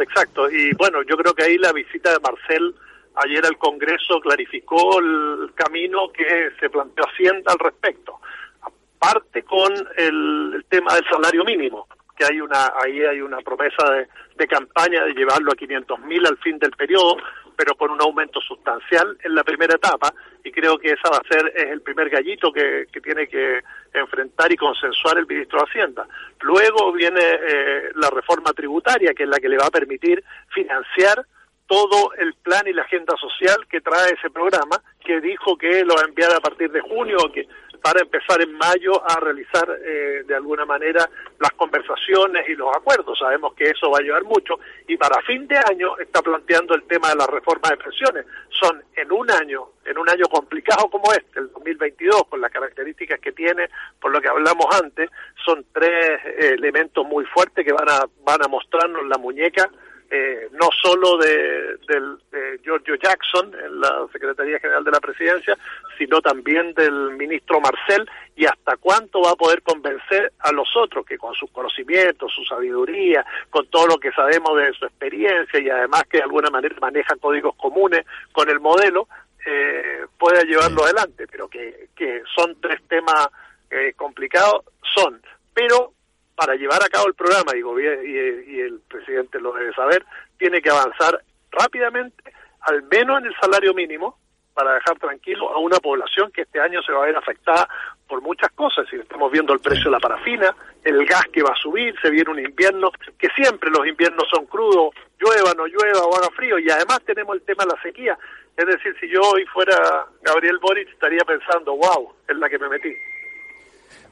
Exacto, 0.00 0.50
y 0.50 0.74
bueno, 0.74 0.98
yo 1.08 1.16
creo 1.16 1.32
que 1.32 1.44
ahí 1.44 1.58
la 1.58 1.72
visita 1.72 2.10
de 2.10 2.18
Marcel 2.18 2.74
ayer 3.16 3.44
al 3.46 3.56
Congreso 3.58 4.20
clarificó 4.20 4.98
el 5.00 5.52
camino 5.54 6.10
que 6.12 6.50
se 6.60 6.68
planteó 6.68 7.04
Hacienda 7.04 7.52
al 7.52 7.58
respecto. 7.58 8.20
Aparte 8.60 9.42
con 9.42 9.72
el, 9.96 10.64
tema 10.68 10.94
del 10.94 11.04
salario 11.10 11.44
mínimo, 11.44 11.86
que 12.16 12.24
hay 12.24 12.40
una 12.40 12.72
ahí 12.82 13.02
hay 13.04 13.20
una 13.20 13.38
promesa 13.38 13.90
de, 14.36 14.46
campaña 14.46 15.04
de 15.04 15.12
llevarlo 15.12 15.52
a 15.52 15.56
500 15.56 16.00
mil 16.00 16.24
al 16.26 16.38
fin 16.38 16.58
del 16.58 16.70
periodo, 16.72 17.16
pero 17.56 17.74
con 17.74 17.90
un 17.90 18.00
aumento 18.00 18.40
sustancial 18.40 19.16
en 19.22 19.34
la 19.34 19.44
primera 19.44 19.74
etapa 19.74 20.12
y 20.44 20.50
creo 20.52 20.78
que 20.78 20.92
esa 20.92 21.10
va 21.10 21.18
a 21.18 21.28
ser 21.28 21.52
es 21.54 21.70
el 21.70 21.82
primer 21.82 22.08
gallito 22.08 22.52
que, 22.52 22.86
que 22.92 23.00
tiene 23.00 23.26
que 23.26 23.60
enfrentar 23.92 24.52
y 24.52 24.56
consensuar 24.56 25.18
el 25.18 25.26
ministro 25.26 25.60
de 25.60 25.64
Hacienda. 25.66 26.06
Luego 26.40 26.92
viene 26.92 27.20
eh, 27.20 27.90
la 27.94 28.10
reforma 28.10 28.52
tributaria, 28.52 29.14
que 29.14 29.24
es 29.24 29.28
la 29.28 29.38
que 29.38 29.48
le 29.48 29.56
va 29.56 29.66
a 29.66 29.70
permitir 29.70 30.22
financiar 30.48 31.24
todo 31.66 32.12
el 32.14 32.34
plan 32.34 32.66
y 32.66 32.72
la 32.72 32.82
agenda 32.82 33.16
social 33.16 33.66
que 33.68 33.80
trae 33.80 34.12
ese 34.12 34.30
programa, 34.30 34.80
que 35.04 35.20
dijo 35.20 35.56
que 35.56 35.84
lo 35.84 35.94
va 35.94 36.02
a 36.02 36.08
enviar 36.08 36.32
a 36.32 36.40
partir 36.40 36.70
de 36.70 36.80
junio, 36.80 37.18
que 37.32 37.48
para 37.76 38.00
empezar 38.00 38.40
en 38.40 38.52
mayo 38.52 39.02
a 39.08 39.20
realizar 39.20 39.68
eh, 39.84 40.24
de 40.26 40.34
alguna 40.34 40.64
manera 40.64 41.08
las 41.38 41.52
conversaciones 41.52 42.48
y 42.48 42.54
los 42.54 42.74
acuerdos. 42.74 43.18
Sabemos 43.18 43.54
que 43.54 43.64
eso 43.64 43.90
va 43.90 43.98
a 43.98 44.02
llevar 44.02 44.24
mucho 44.24 44.58
y 44.86 44.96
para 44.96 45.20
fin 45.22 45.46
de 45.46 45.58
año 45.58 45.98
está 45.98 46.22
planteando 46.22 46.74
el 46.74 46.84
tema 46.84 47.10
de 47.10 47.16
la 47.16 47.26
reforma 47.26 47.70
de 47.70 47.76
pensiones. 47.76 48.26
Son 48.50 48.82
en 48.94 49.12
un 49.12 49.30
año, 49.30 49.70
en 49.84 49.98
un 49.98 50.08
año 50.08 50.26
complicado 50.26 50.88
como 50.90 51.12
este, 51.12 51.40
el 51.40 51.52
2022, 51.52 52.24
con 52.28 52.40
las 52.40 52.50
características 52.50 53.20
que 53.20 53.32
tiene, 53.32 53.68
por 54.00 54.12
lo 54.12 54.20
que 54.20 54.28
hablamos 54.28 54.66
antes, 54.82 55.10
son 55.44 55.64
tres 55.72 56.20
eh, 56.24 56.54
elementos 56.54 57.06
muy 57.06 57.24
fuertes 57.26 57.64
que 57.64 57.72
van 57.72 57.88
a, 57.88 58.06
van 58.24 58.42
a 58.44 58.48
mostrarnos 58.48 59.06
la 59.06 59.18
muñeca 59.18 59.70
eh, 60.10 60.48
no 60.52 60.68
solo 60.82 61.16
de, 61.18 61.76
del, 61.88 62.18
de 62.30 62.60
Giorgio 62.62 62.94
Jackson 62.96 63.52
en 63.54 63.80
la 63.80 64.06
Secretaría 64.12 64.60
General 64.60 64.84
de 64.84 64.90
la 64.90 65.00
Presidencia, 65.00 65.56
sino 65.98 66.20
también 66.20 66.72
del 66.74 67.10
ministro 67.16 67.60
Marcel 67.60 68.08
y 68.36 68.44
hasta 68.44 68.76
cuánto 68.76 69.22
va 69.22 69.30
a 69.32 69.36
poder 69.36 69.62
convencer 69.62 70.32
a 70.40 70.52
los 70.52 70.68
otros 70.76 71.04
que 71.04 71.18
con 71.18 71.34
sus 71.34 71.50
conocimientos, 71.50 72.32
su 72.32 72.44
sabiduría, 72.44 73.24
con 73.50 73.66
todo 73.66 73.86
lo 73.86 73.96
que 73.98 74.12
sabemos 74.12 74.56
de 74.56 74.72
su 74.74 74.84
experiencia 74.84 75.58
y 75.60 75.68
además 75.68 76.04
que 76.10 76.18
de 76.18 76.24
alguna 76.24 76.50
manera 76.50 76.76
maneja 76.80 77.16
códigos 77.16 77.56
comunes 77.56 78.04
con 78.32 78.48
el 78.48 78.60
modelo, 78.60 79.08
eh, 79.44 80.06
pueda 80.18 80.42
llevarlo 80.42 80.84
adelante, 80.84 81.26
pero 81.30 81.48
que, 81.48 81.88
que 81.96 82.22
son 82.34 82.60
tres 82.60 82.80
temas 82.88 83.28
eh, 83.70 83.92
complicados, 83.96 84.64
son, 84.94 85.20
pero 85.54 85.92
para 86.36 86.54
llevar 86.54 86.82
a 86.82 86.88
cabo 86.88 87.08
el 87.08 87.14
programa, 87.14 87.52
y, 87.56 88.60
el 88.60 88.80
presidente 88.88 89.40
lo 89.40 89.52
debe 89.54 89.72
saber, 89.72 90.04
tiene 90.38 90.60
que 90.60 90.70
avanzar 90.70 91.20
rápidamente, 91.50 92.32
al 92.60 92.82
menos 92.84 93.20
en 93.20 93.26
el 93.26 93.36
salario 93.40 93.72
mínimo, 93.72 94.18
para 94.52 94.74
dejar 94.74 94.98
tranquilo 94.98 95.50
a 95.50 95.58
una 95.58 95.78
población 95.78 96.30
que 96.32 96.42
este 96.42 96.60
año 96.60 96.80
se 96.82 96.92
va 96.92 97.02
a 97.02 97.06
ver 97.06 97.16
afectada 97.16 97.68
por 98.08 98.22
muchas 98.22 98.50
cosas. 98.52 98.86
Si 98.88 98.96
estamos 98.96 99.30
viendo 99.30 99.52
el 99.52 99.60
precio 99.60 99.84
de 99.84 99.90
la 99.90 100.00
parafina, 100.00 100.54
el 100.82 101.04
gas 101.04 101.24
que 101.32 101.42
va 101.42 101.50
a 101.50 101.62
subir, 101.62 101.94
se 102.00 102.10
viene 102.10 102.30
un 102.30 102.38
invierno, 102.38 102.90
que 103.18 103.28
siempre 103.30 103.70
los 103.70 103.86
inviernos 103.86 104.26
son 104.30 104.46
crudos, 104.46 104.94
llueva, 105.18 105.52
no 105.54 105.66
llueva 105.66 106.00
o 106.04 106.16
haga 106.16 106.30
frío, 106.34 106.58
y 106.58 106.70
además 106.70 107.00
tenemos 107.04 107.36
el 107.36 107.42
tema 107.42 107.64
de 107.64 107.72
la 107.74 107.82
sequía. 107.82 108.18
Es 108.56 108.66
decir, 108.66 108.96
si 108.98 109.08
yo 109.08 109.20
hoy 109.20 109.44
fuera 109.46 110.06
Gabriel 110.22 110.58
Boric, 110.58 110.88
estaría 110.88 111.24
pensando, 111.26 111.76
wow, 111.76 112.14
es 112.26 112.36
la 112.36 112.48
que 112.48 112.58
me 112.58 112.68
metí. 112.70 112.94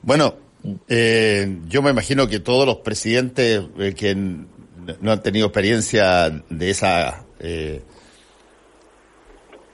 Bueno, 0.03 0.35
eh, 0.89 1.59
yo 1.69 1.83
me 1.83 1.91
imagino 1.91 2.27
que 2.27 2.41
todos 2.41 2.67
los 2.67 2.77
presidentes 2.77 3.63
eh, 3.79 3.95
que 3.95 4.15
no 4.15 5.13
han 5.13 5.23
tenido 5.23 5.47
experiencia 5.47 6.31
de 6.49 6.71
esa 6.71 7.25
eh, 7.41 7.83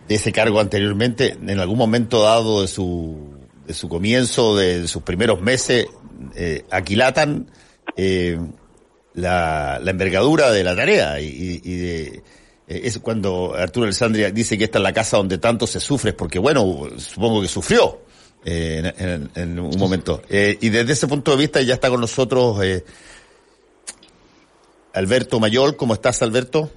de 0.09 0.15
ese 0.15 0.33
cargo 0.33 0.59
anteriormente, 0.59 1.37
en 1.41 1.61
algún 1.61 1.79
momento 1.79 2.23
dado 2.23 2.63
de 2.63 2.69
su 2.69 3.35
de 3.67 3.75
su 3.75 3.89
comienzo, 3.89 4.57
de 4.57 4.89
sus 4.89 5.03
primeros 5.03 5.41
meses, 5.41 5.87
eh, 6.35 6.65
aquilatan 6.71 7.51
eh, 7.97 8.39
la, 9.15 9.79
la, 9.81 9.91
envergadura 9.91 10.51
de 10.51 10.65
la 10.65 10.75
tarea 10.75 11.21
y, 11.21 11.61
y 11.63 11.77
de 11.77 12.23
eh, 12.67 12.81
es 12.85 12.99
cuando 12.99 13.55
Arturo 13.55 13.85
Alessandria 13.85 14.31
dice 14.31 14.59
que 14.59 14.65
esta 14.65 14.79
es 14.79 14.83
la 14.83 14.93
casa 14.93 15.17
donde 15.17 15.39
tanto 15.39 15.67
se 15.67 15.81
sufre, 15.81 16.13
porque 16.13 16.39
bueno, 16.39 16.89
supongo 16.99 17.43
que 17.43 17.49
sufrió 17.49 18.01
eh, 18.45 18.93
en, 18.99 19.09
en, 19.09 19.31
en, 19.35 19.61
un 19.61 19.79
momento. 19.79 20.23
Eh, 20.29 20.59
y 20.61 20.69
desde 20.71 20.93
ese 20.93 21.07
punto 21.07 21.31
de 21.33 21.37
vista 21.37 21.61
ya 21.63 21.75
está 21.75 21.89
con 21.91 22.01
nosotros 22.01 22.59
Alberto 24.93 25.41
Mayol. 25.41 25.77
¿Cómo 25.77 25.95
estás, 25.95 26.23
Alberto? 26.23 26.71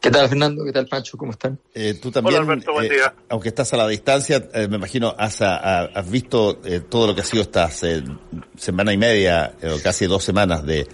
¿Qué 0.00 0.10
tal, 0.10 0.28
Fernando? 0.28 0.64
¿Qué 0.64 0.72
tal, 0.72 0.86
Pancho? 0.86 1.18
¿Cómo 1.18 1.32
están? 1.32 1.58
Eh, 1.74 1.94
tú 2.00 2.12
también, 2.12 2.36
Hola, 2.36 2.52
Alberto, 2.52 2.72
buen 2.72 2.86
eh, 2.86 2.94
día. 2.94 3.14
aunque 3.28 3.48
estás 3.48 3.72
a 3.72 3.76
la 3.76 3.88
distancia, 3.88 4.48
eh, 4.54 4.68
me 4.68 4.76
imagino, 4.76 5.12
has, 5.18 5.42
a, 5.42 5.80
has 5.86 6.08
visto 6.08 6.60
eh, 6.64 6.80
todo 6.80 7.08
lo 7.08 7.14
que 7.16 7.22
ha 7.22 7.24
sido 7.24 7.42
estas 7.42 7.82
eh, 7.82 8.04
semana 8.56 8.92
y 8.92 8.96
media, 8.96 9.54
o 9.64 9.82
casi 9.82 10.06
dos 10.06 10.22
semanas 10.22 10.64
de, 10.64 10.86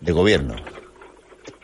de, 0.00 0.12
gobierno. 0.12 0.56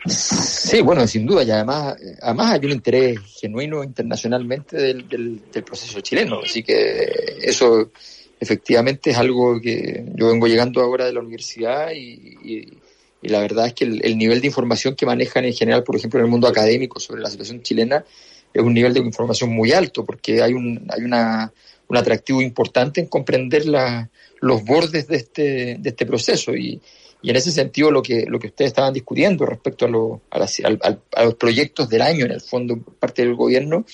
Sí, 0.07 0.81
bueno, 0.83 1.07
sin 1.07 1.27
duda, 1.27 1.45
y 1.45 1.51
además, 1.51 1.97
además 2.21 2.53
hay 2.53 2.67
un 2.67 2.73
interés 2.73 3.21
genuino 3.41 3.85
internacionalmente 3.85 4.77
del, 4.77 5.09
del, 5.09 5.65
proceso 5.65 6.01
chileno, 6.01 6.41
así 6.45 6.63
que 6.63 7.39
eso 7.43 7.93
efectivamente 8.41 9.11
es 9.11 9.19
algo 9.19 9.61
que 9.61 10.05
yo 10.15 10.29
vengo 10.29 10.49
llegando 10.49 10.81
ahora 10.81 11.05
de 11.05 11.13
la 11.13 11.21
universidad 11.21 11.93
y, 11.93 12.37
y 12.43 12.79
y 13.23 13.29
la 13.29 13.41
verdad 13.41 13.69
es 13.69 13.75
que 13.75 13.85
el, 13.85 14.05
el, 14.05 14.19
nivel 14.19 14.41
de 14.41 14.49
información 14.49 14.97
que 14.97 15.07
manejan 15.07 15.45
en 15.45 15.55
general, 15.55 15.85
por 15.85 15.97
ejemplo, 15.97 16.19
en 16.19 16.27
el 16.27 16.31
mundo 16.31 16.49
académico 16.49 16.99
sobre 16.99 17.23
la 17.23 17.31
situación 17.31 17.63
chilena, 17.63 18.05
es 18.53 18.63
un 18.63 18.75
nivel 18.75 18.93
de 18.93 19.01
información 19.01 19.51
muy 19.51 19.73
alto, 19.73 20.05
porque 20.05 20.43
hay 20.43 20.53
un, 20.53 20.85
hay 20.91 21.03
una, 21.03 21.53
un 21.89 21.97
atractivo 21.97 22.43
importante 22.43 23.01
en 23.01 23.07
comprender 23.07 23.67
la, 23.67 24.11
los 24.41 24.65
bordes 24.65 25.07
de 25.07 25.17
este, 25.17 25.77
de 25.79 25.89
este 25.89 26.05
proceso. 26.05 26.55
Y, 26.55 26.81
y 27.23 27.31
en 27.31 27.37
ese 27.37 27.53
sentido, 27.53 27.91
lo 27.91 28.03
que, 28.03 28.27
lo 28.27 28.39
que 28.39 28.49
ustedes 28.49 28.71
estaban 28.71 28.93
discutiendo 28.93 29.47
respecto 29.47 29.87
a, 29.87 29.89
lo, 29.89 30.23
a, 30.31 30.39
las, 30.39 30.61
a, 30.61 30.99
a 31.15 31.25
los 31.25 31.35
proyectos 31.35 31.89
del 31.89 32.03
año, 32.03 32.25
en 32.25 32.33
el 32.33 32.41
fondo, 32.41 32.79
parte 32.99 33.23
del 33.23 33.35
gobierno, 33.35 33.85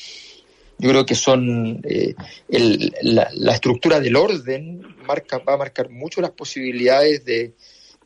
yo 0.78 0.90
creo 0.90 1.04
que 1.04 1.14
son 1.14 1.82
eh, 1.84 2.14
el, 2.48 2.94
la, 3.02 3.28
la 3.34 3.52
estructura 3.52 4.00
del 4.00 4.16
orden 4.16 4.80
marca, 5.04 5.38
va 5.38 5.54
a 5.54 5.58
marcar 5.58 5.90
mucho 5.90 6.20
las 6.20 6.30
posibilidades 6.30 7.24
de, 7.24 7.54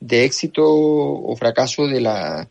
de 0.01 0.25
éxito 0.25 0.65
o 0.67 1.37
fracaso 1.37 1.87
de 1.87 2.01
la, 2.01 2.49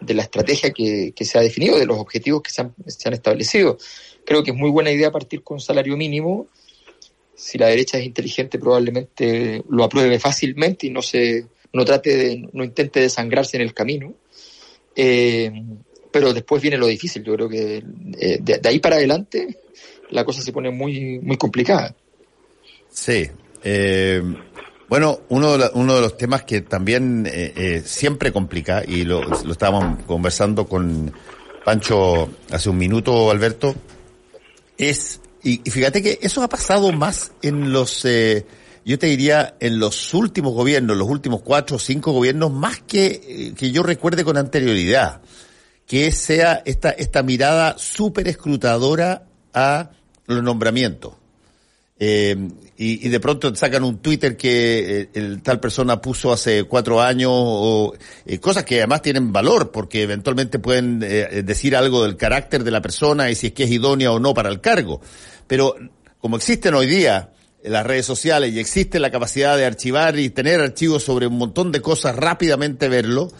de 0.00 0.14
la 0.14 0.22
estrategia 0.22 0.70
que, 0.70 1.12
que, 1.14 1.24
se 1.24 1.38
ha 1.38 1.42
definido, 1.42 1.78
de 1.78 1.86
los 1.86 1.98
objetivos 1.98 2.42
que 2.42 2.50
se 2.50 2.62
han, 2.62 2.74
se 2.86 3.08
han, 3.08 3.14
establecido. 3.14 3.78
Creo 4.24 4.44
que 4.44 4.52
es 4.52 4.56
muy 4.56 4.70
buena 4.70 4.92
idea 4.92 5.10
partir 5.10 5.42
con 5.42 5.60
salario 5.60 5.96
mínimo. 5.96 6.46
Si 7.34 7.58
la 7.58 7.66
derecha 7.66 7.98
es 7.98 8.04
inteligente, 8.04 8.58
probablemente 8.58 9.64
lo 9.68 9.82
apruebe 9.82 10.18
fácilmente 10.20 10.86
y 10.86 10.90
no 10.90 11.02
se 11.02 11.46
no 11.74 11.84
trate 11.84 12.16
de, 12.16 12.48
no 12.52 12.64
intente 12.64 13.00
desangrarse 13.00 13.56
en 13.56 13.62
el 13.62 13.74
camino. 13.74 14.14
Eh, 14.96 15.52
pero 16.10 16.32
después 16.32 16.62
viene 16.62 16.78
lo 16.78 16.86
difícil. 16.86 17.22
Yo 17.24 17.34
creo 17.34 17.48
que 17.48 17.84
eh, 18.18 18.38
de, 18.40 18.60
ahí 18.64 18.78
para 18.78 18.96
adelante 18.96 19.58
la 20.10 20.24
cosa 20.24 20.40
se 20.40 20.52
pone 20.52 20.70
muy, 20.70 21.18
muy 21.18 21.36
complicada. 21.36 21.94
Sí. 22.90 23.28
Eh, 23.64 24.22
bueno, 24.88 25.22
uno 25.30 25.52
de, 25.52 25.58
la, 25.58 25.70
uno 25.74 25.96
de 25.96 26.00
los 26.00 26.16
temas 26.16 26.44
que 26.44 26.60
también 26.60 27.28
siempre 27.84 28.32
complica, 28.32 28.84
y 28.86 29.02
lo, 29.02 29.22
lo, 29.22 29.50
estábamos 29.50 30.04
conversando 30.04 30.68
con 30.68 31.12
Pancho 31.64 32.30
hace 32.50 32.68
un 32.68 32.78
minuto, 32.78 33.30
Alberto, 33.30 33.74
es, 34.76 35.20
y, 35.42 35.62
y 35.64 35.70
fíjate 35.70 36.02
que 36.02 36.18
eso 36.22 36.42
ha 36.42 36.48
pasado 36.48 36.92
más 36.92 37.32
en 37.42 37.72
los, 37.72 38.04
yo 38.84 38.98
te 38.98 39.06
diría, 39.06 39.56
en 39.60 39.78
los 39.78 40.12
últimos 40.14 40.52
gobiernos, 40.52 40.96
los 40.96 41.08
últimos 41.08 41.42
cuatro 41.42 41.76
o 41.76 41.78
cinco 41.78 42.12
gobiernos, 42.12 42.52
más 42.52 42.80
que, 42.80 43.54
que 43.56 43.70
yo 43.70 43.82
recuerde 43.82 44.24
con 44.24 44.36
anterioridad, 44.36 45.22
que 45.86 46.12
sea 46.12 46.62
esta, 46.64 46.90
esta 46.90 47.22
mirada 47.22 47.76
súper 47.78 48.28
escrutadora 48.28 49.26
a 49.52 49.90
los 50.26 50.42
nombramientos. 50.42 51.14
Eh, 51.98 52.36
y, 52.76 53.06
y, 53.06 53.08
de 53.08 53.20
pronto 53.20 53.54
sacan 53.54 53.84
un 53.84 53.98
Twitter 53.98 54.36
que 54.36 55.00
eh, 55.02 55.08
el, 55.14 55.42
tal 55.42 55.60
persona 55.60 56.00
puso 56.00 56.32
hace 56.32 56.64
cuatro 56.64 57.00
años, 57.00 57.30
o 57.32 57.94
eh, 58.26 58.38
cosas 58.40 58.64
que 58.64 58.78
además 58.78 59.00
tienen 59.00 59.32
valor, 59.32 59.70
porque 59.70 60.02
eventualmente 60.02 60.58
pueden 60.58 61.00
eh, 61.04 61.42
decir 61.44 61.76
algo 61.76 62.02
del 62.02 62.16
carácter 62.16 62.64
de 62.64 62.72
la 62.72 62.82
persona 62.82 63.30
y 63.30 63.36
si 63.36 63.48
es 63.48 63.52
que 63.52 63.64
es 63.64 63.70
idónea 63.70 64.10
o 64.10 64.18
no 64.18 64.34
para 64.34 64.48
el 64.48 64.60
cargo. 64.60 65.00
Pero 65.46 65.76
como 66.18 66.36
existen 66.36 66.74
hoy 66.74 66.88
día 66.88 67.33
las 67.64 67.86
redes 67.86 68.06
sociales 68.06 68.52
y 68.52 68.60
existe 68.60 69.00
la 69.00 69.10
capacidad 69.10 69.56
de 69.56 69.64
archivar 69.64 70.18
y 70.18 70.30
tener 70.30 70.60
archivos 70.60 71.02
sobre 71.02 71.26
un 71.26 71.38
montón 71.38 71.72
de 71.72 71.80
cosas, 71.80 72.14
rápidamente 72.14 72.88
verlo, 72.88 73.30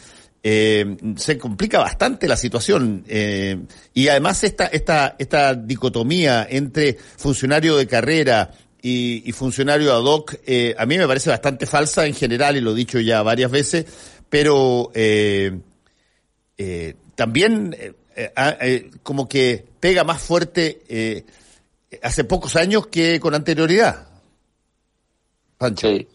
eh, 0.47 0.99
se 1.17 1.39
complica 1.39 1.79
bastante 1.79 2.29
la 2.29 2.37
situación 2.37 3.03
eh, 3.09 3.57
y 3.95 4.09
además 4.09 4.45
esta 4.45 4.67
esta 4.67 5.17
esta 5.19 5.55
dicotomía 5.55 6.47
entre 6.51 6.99
funcionario 7.17 7.79
de 7.79 7.87
carrera 7.87 8.51
y, 8.83 9.33
funcionario 9.33 9.95
ad 9.95 10.03
hoc 10.03 10.35
eh, 10.45 10.75
a 10.77 10.85
mí 10.85 10.99
me 10.99 11.07
parece 11.07 11.31
bastante 11.31 11.65
falsa 11.65 12.05
en 12.05 12.13
general 12.13 12.59
y 12.59 12.61
lo 12.61 12.73
he 12.73 12.75
dicho 12.75 13.01
ya 13.01 13.23
varias 13.23 13.51
veces 13.51 13.87
pero 14.29 14.93
también 17.15 17.75
como 19.03 19.27
que 19.27 19.65
pega 19.81 20.05
más 20.05 20.21
fuerte 20.21 21.25
hace 22.03 22.25
pocos 22.25 22.55
años 22.57 22.89
que 22.89 23.19
con 23.19 23.35
anterioridad 23.35 24.14
Pancho 25.65 25.89
sí. 25.89 26.07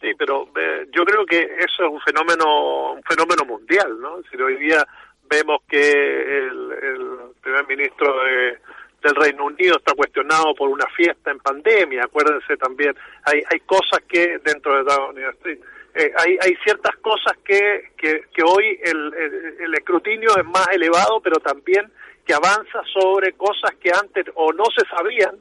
Sí, 0.00 0.14
pero 0.18 0.48
eh, 0.56 0.86
yo 0.90 1.04
creo 1.04 1.26
que 1.26 1.38
eso 1.38 1.84
es 1.84 1.90
un 1.90 2.00
fenómeno 2.00 2.92
un 2.92 3.02
fenómeno 3.02 3.44
mundial, 3.44 4.00
¿no? 4.00 4.22
Si 4.30 4.40
hoy 4.40 4.56
día 4.56 4.86
vemos 5.28 5.60
que 5.68 5.90
el, 5.90 6.72
el 6.72 7.00
primer 7.42 7.66
ministro 7.66 8.14
de, 8.24 8.58
del 9.02 9.14
Reino 9.16 9.44
Unido 9.44 9.76
está 9.76 9.94
cuestionado 9.94 10.54
por 10.54 10.68
una 10.70 10.86
fiesta 10.96 11.30
en 11.30 11.40
pandemia, 11.40 12.04
acuérdense 12.04 12.56
también, 12.56 12.94
hay 13.24 13.42
hay 13.50 13.60
cosas 13.60 14.00
que 14.08 14.38
dentro 14.44 14.76
de 14.76 14.84
Downing 14.84 15.30
Street 15.36 15.60
eh, 15.94 16.12
hay, 16.16 16.38
hay 16.40 16.54
ciertas 16.62 16.96
cosas 16.96 17.36
que, 17.44 17.92
que, 17.96 18.24
que 18.32 18.42
hoy 18.44 18.78
el, 18.82 19.14
el, 19.14 19.56
el 19.60 19.74
escrutinio 19.74 20.30
es 20.36 20.44
más 20.44 20.68
elevado, 20.72 21.20
pero 21.20 21.36
también 21.40 21.90
que 22.26 22.34
avanza 22.34 22.82
sobre 22.92 23.32
cosas 23.32 23.74
que 23.80 23.90
antes 23.90 24.26
o 24.34 24.52
no 24.52 24.64
se 24.76 24.84
sabían 24.86 25.36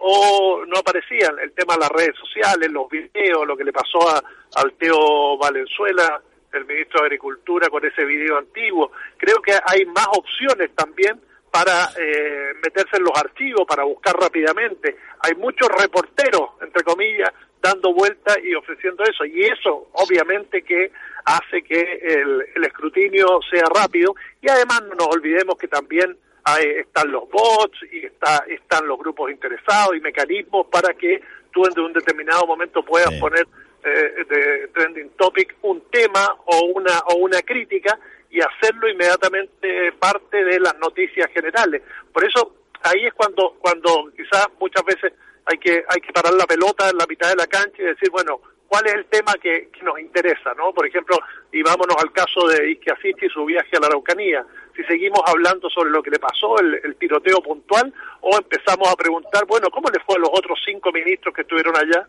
o 0.00 0.64
no 0.66 0.78
aparecían. 0.78 1.38
El 1.38 1.52
tema 1.52 1.74
de 1.74 1.80
las 1.80 1.90
redes 1.90 2.16
sociales, 2.16 2.70
los 2.70 2.88
videos, 2.88 3.46
lo 3.46 3.56
que 3.56 3.64
le 3.64 3.72
pasó 3.72 4.08
a, 4.08 4.22
al 4.56 4.72
Teo 4.74 5.36
Valenzuela, 5.38 6.20
el 6.52 6.64
ministro 6.64 7.00
de 7.00 7.06
Agricultura, 7.06 7.68
con 7.68 7.84
ese 7.84 8.04
video 8.04 8.38
antiguo. 8.38 8.90
Creo 9.16 9.40
que 9.40 9.52
hay 9.52 9.84
más 9.86 10.06
opciones 10.08 10.70
también 10.74 11.20
para 11.50 11.90
eh, 11.98 12.54
meterse 12.62 12.96
en 12.96 13.04
los 13.04 13.16
archivos, 13.16 13.66
para 13.66 13.84
buscar 13.84 14.14
rápidamente. 14.14 14.96
Hay 15.20 15.34
muchos 15.34 15.68
reporteros, 15.68 16.50
entre 16.62 16.82
comillas, 16.82 17.30
dando 17.60 17.92
vueltas 17.92 18.38
y 18.42 18.54
ofreciendo 18.54 19.04
eso. 19.04 19.24
Y 19.24 19.42
eso, 19.44 19.88
obviamente, 19.92 20.62
que 20.62 20.90
hace 21.24 21.62
que 21.62 21.80
el, 22.02 22.46
el 22.54 22.64
escrutinio 22.64 23.40
sea 23.50 23.64
rápido. 23.74 24.14
Y 24.40 24.48
además 24.48 24.82
no 24.88 24.94
nos 24.94 25.08
olvidemos 25.08 25.56
que 25.58 25.68
también 25.68 26.16
hay, 26.44 26.66
están 26.78 27.10
los 27.10 27.28
bots 27.28 27.78
y 27.92 28.06
está, 28.06 28.44
están 28.48 28.86
los 28.86 28.98
grupos 28.98 29.30
interesados 29.30 29.96
y 29.96 30.00
mecanismos 30.00 30.66
para 30.70 30.94
que 30.94 31.20
tú 31.52 31.62
en 31.64 31.78
un 31.80 31.92
determinado 31.92 32.46
momento 32.46 32.84
puedas 32.84 33.10
sí. 33.10 33.20
poner 33.20 33.46
eh, 33.82 34.24
de 34.28 34.68
trending 34.74 35.10
topic 35.16 35.56
un 35.62 35.82
tema 35.90 36.36
o 36.46 36.64
una 36.74 36.98
o 37.06 37.16
una 37.16 37.40
crítica 37.42 37.98
y 38.30 38.38
hacerlo 38.40 38.88
inmediatamente 38.88 39.92
parte 39.92 40.44
de 40.44 40.60
las 40.60 40.78
noticias 40.78 41.30
generales. 41.32 41.82
Por 42.12 42.24
eso 42.24 42.54
ahí 42.82 43.06
es 43.06 43.14
cuando 43.14 43.56
cuando 43.58 44.10
quizás 44.16 44.48
muchas 44.58 44.84
veces 44.84 45.12
hay 45.46 45.58
que 45.58 45.84
hay 45.88 46.00
que 46.00 46.12
parar 46.12 46.32
la 46.34 46.46
pelota 46.46 46.90
en 46.90 46.96
la 46.96 47.06
mitad 47.06 47.30
de 47.30 47.36
la 47.36 47.46
cancha 47.46 47.82
y 47.82 47.86
decir 47.86 48.10
bueno 48.10 48.40
cuál 48.70 48.86
es 48.86 48.94
el 48.94 49.06
tema 49.06 49.34
que, 49.42 49.68
nos 49.82 49.98
interesa, 49.98 50.54
¿no? 50.54 50.72
Por 50.72 50.86
ejemplo, 50.86 51.18
y 51.50 51.60
vámonos 51.60 51.96
al 52.00 52.12
caso 52.12 52.46
de 52.46 52.70
Isquiasichi 52.70 53.26
y 53.26 53.28
su 53.28 53.44
viaje 53.44 53.76
a 53.76 53.80
la 53.80 53.88
Araucanía. 53.88 54.46
Si 54.76 54.84
seguimos 54.84 55.20
hablando 55.26 55.68
sobre 55.68 55.90
lo 55.90 56.00
que 56.00 56.10
le 56.10 56.20
pasó, 56.20 56.56
el, 56.60 56.94
tiroteo 56.94 57.42
puntual, 57.42 57.92
o 58.20 58.38
empezamos 58.38 58.88
a 58.88 58.94
preguntar, 58.94 59.44
bueno, 59.46 59.70
¿cómo 59.70 59.88
le 59.90 59.98
fue 59.98 60.14
a 60.14 60.20
los 60.20 60.30
otros 60.32 60.56
cinco 60.64 60.92
ministros 60.92 61.34
que 61.34 61.40
estuvieron 61.40 61.76
allá? 61.76 62.06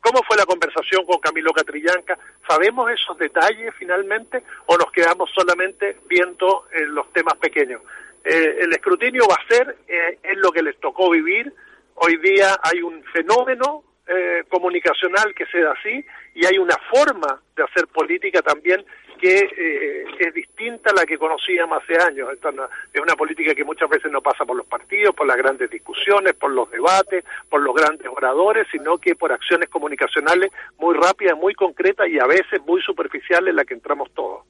¿Cómo 0.00 0.22
fue 0.26 0.38
la 0.38 0.46
conversación 0.46 1.04
con 1.04 1.18
Camilo 1.18 1.52
Catrillanca? 1.52 2.18
¿Sabemos 2.48 2.90
esos 2.90 3.18
detalles 3.18 3.74
finalmente 3.78 4.42
o 4.64 4.78
nos 4.78 4.90
quedamos 4.90 5.30
solamente 5.34 5.98
viendo 6.08 6.64
eh, 6.72 6.86
los 6.86 7.12
temas 7.12 7.34
pequeños? 7.34 7.82
Eh, 8.24 8.56
el 8.60 8.72
escrutinio 8.72 9.24
va 9.28 9.34
a 9.34 9.54
ser, 9.54 9.76
eh, 9.86 10.18
es 10.22 10.38
lo 10.38 10.50
que 10.50 10.62
les 10.62 10.80
tocó 10.80 11.10
vivir. 11.10 11.52
Hoy 11.96 12.16
día 12.16 12.58
hay 12.62 12.80
un 12.80 13.04
fenómeno 13.12 13.84
eh, 14.06 14.44
comunicacional 14.48 15.34
que 15.34 15.46
se 15.46 15.60
da 15.60 15.72
así 15.72 16.04
y 16.34 16.44
hay 16.44 16.58
una 16.58 16.76
forma 16.90 17.40
de 17.56 17.62
hacer 17.62 17.86
política 17.86 18.42
también 18.42 18.84
que 19.18 19.38
eh, 19.38 20.04
es 20.18 20.34
distinta 20.34 20.90
a 20.90 20.94
la 20.94 21.06
que 21.06 21.16
conocíamos 21.16 21.82
hace 21.82 21.96
años. 22.02 22.28
Esta 22.32 22.50
es 22.92 23.00
una 23.00 23.14
política 23.16 23.54
que 23.54 23.64
muchas 23.64 23.88
veces 23.88 24.12
no 24.12 24.20
pasa 24.20 24.44
por 24.44 24.56
los 24.56 24.66
partidos, 24.66 25.14
por 25.14 25.26
las 25.26 25.36
grandes 25.36 25.70
discusiones, 25.70 26.34
por 26.34 26.50
los 26.50 26.70
debates, 26.70 27.24
por 27.48 27.62
los 27.62 27.74
grandes 27.74 28.06
oradores, 28.14 28.66
sino 28.70 28.98
que 28.98 29.14
por 29.14 29.32
acciones 29.32 29.70
comunicacionales 29.70 30.50
muy 30.78 30.94
rápidas, 30.94 31.38
muy 31.38 31.54
concretas 31.54 32.06
y 32.08 32.18
a 32.18 32.26
veces 32.26 32.60
muy 32.66 32.82
superficiales 32.82 33.50
en 33.50 33.56
las 33.56 33.64
que 33.64 33.74
entramos 33.74 34.10
todos. 34.12 34.42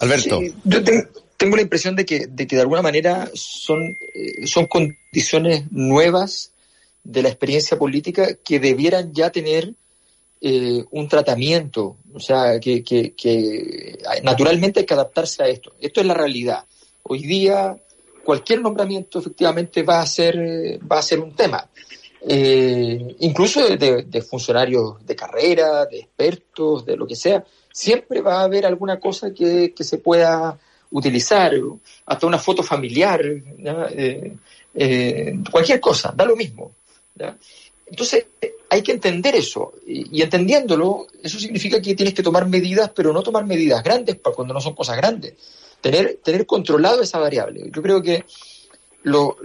Alberto. 0.00 0.40
yo 0.64 0.82
tengo 1.36 1.56
la 1.56 1.62
impresión 1.62 1.94
de 1.94 2.04
que, 2.04 2.26
de 2.26 2.46
que 2.46 2.56
de 2.56 2.62
alguna 2.62 2.82
manera 2.82 3.28
son, 3.34 3.96
eh, 4.14 4.46
son 4.46 4.66
condiciones 4.66 5.70
nuevas 5.70 6.51
de 7.04 7.22
la 7.22 7.28
experiencia 7.28 7.78
política 7.78 8.34
que 8.44 8.60
debieran 8.60 9.12
ya 9.12 9.30
tener 9.30 9.74
eh, 10.40 10.84
un 10.90 11.08
tratamiento, 11.08 11.98
o 12.12 12.20
sea, 12.20 12.58
que, 12.58 12.82
que, 12.82 13.98
naturalmente 14.22 14.80
hay 14.80 14.86
que 14.86 14.94
adaptarse 14.94 15.42
a 15.42 15.48
esto. 15.48 15.74
Esto 15.80 16.00
es 16.00 16.06
la 16.06 16.14
realidad. 16.14 16.64
Hoy 17.04 17.22
día 17.22 17.76
cualquier 18.24 18.60
nombramiento 18.60 19.18
efectivamente 19.18 19.82
va 19.82 20.00
a 20.00 20.06
ser, 20.06 20.80
va 20.90 20.98
a 20.98 21.02
ser 21.02 21.20
un 21.20 21.34
tema. 21.34 21.68
Eh, 22.26 23.16
incluso 23.20 23.68
de, 23.76 24.02
de, 24.02 24.22
funcionarios 24.22 25.04
de 25.04 25.16
carrera, 25.16 25.86
de 25.86 25.98
expertos, 26.00 26.86
de 26.86 26.96
lo 26.96 27.06
que 27.06 27.16
sea, 27.16 27.44
siempre 27.72 28.20
va 28.20 28.40
a 28.40 28.44
haber 28.44 28.64
alguna 28.64 29.00
cosa 29.00 29.32
que, 29.32 29.72
que 29.74 29.82
se 29.84 29.98
pueda 29.98 30.58
utilizar, 30.90 31.52
hasta 32.06 32.26
una 32.26 32.38
foto 32.38 32.62
familiar, 32.62 33.22
eh, 34.74 35.38
cualquier 35.50 35.80
cosa, 35.80 36.12
da 36.14 36.24
lo 36.24 36.36
mismo. 36.36 36.72
Entonces, 37.86 38.26
hay 38.70 38.82
que 38.82 38.92
entender 38.92 39.34
eso. 39.34 39.74
Y, 39.86 40.22
entendiéndolo, 40.22 41.06
eso 41.22 41.38
significa 41.38 41.80
que 41.80 41.94
tienes 41.94 42.14
que 42.14 42.22
tomar 42.22 42.46
medidas, 42.46 42.90
pero 42.94 43.12
no 43.12 43.22
tomar 43.22 43.44
medidas 43.44 43.82
grandes 43.82 44.16
para 44.16 44.34
cuando 44.34 44.54
no 44.54 44.60
son 44.60 44.74
cosas 44.74 44.96
grandes. 44.96 45.34
Tener, 45.80 46.20
tener 46.22 46.46
controlado 46.46 47.02
esa 47.02 47.18
variable. 47.18 47.70
Yo 47.70 47.82
creo 47.82 48.02
que 48.02 48.24
lo 49.02 49.36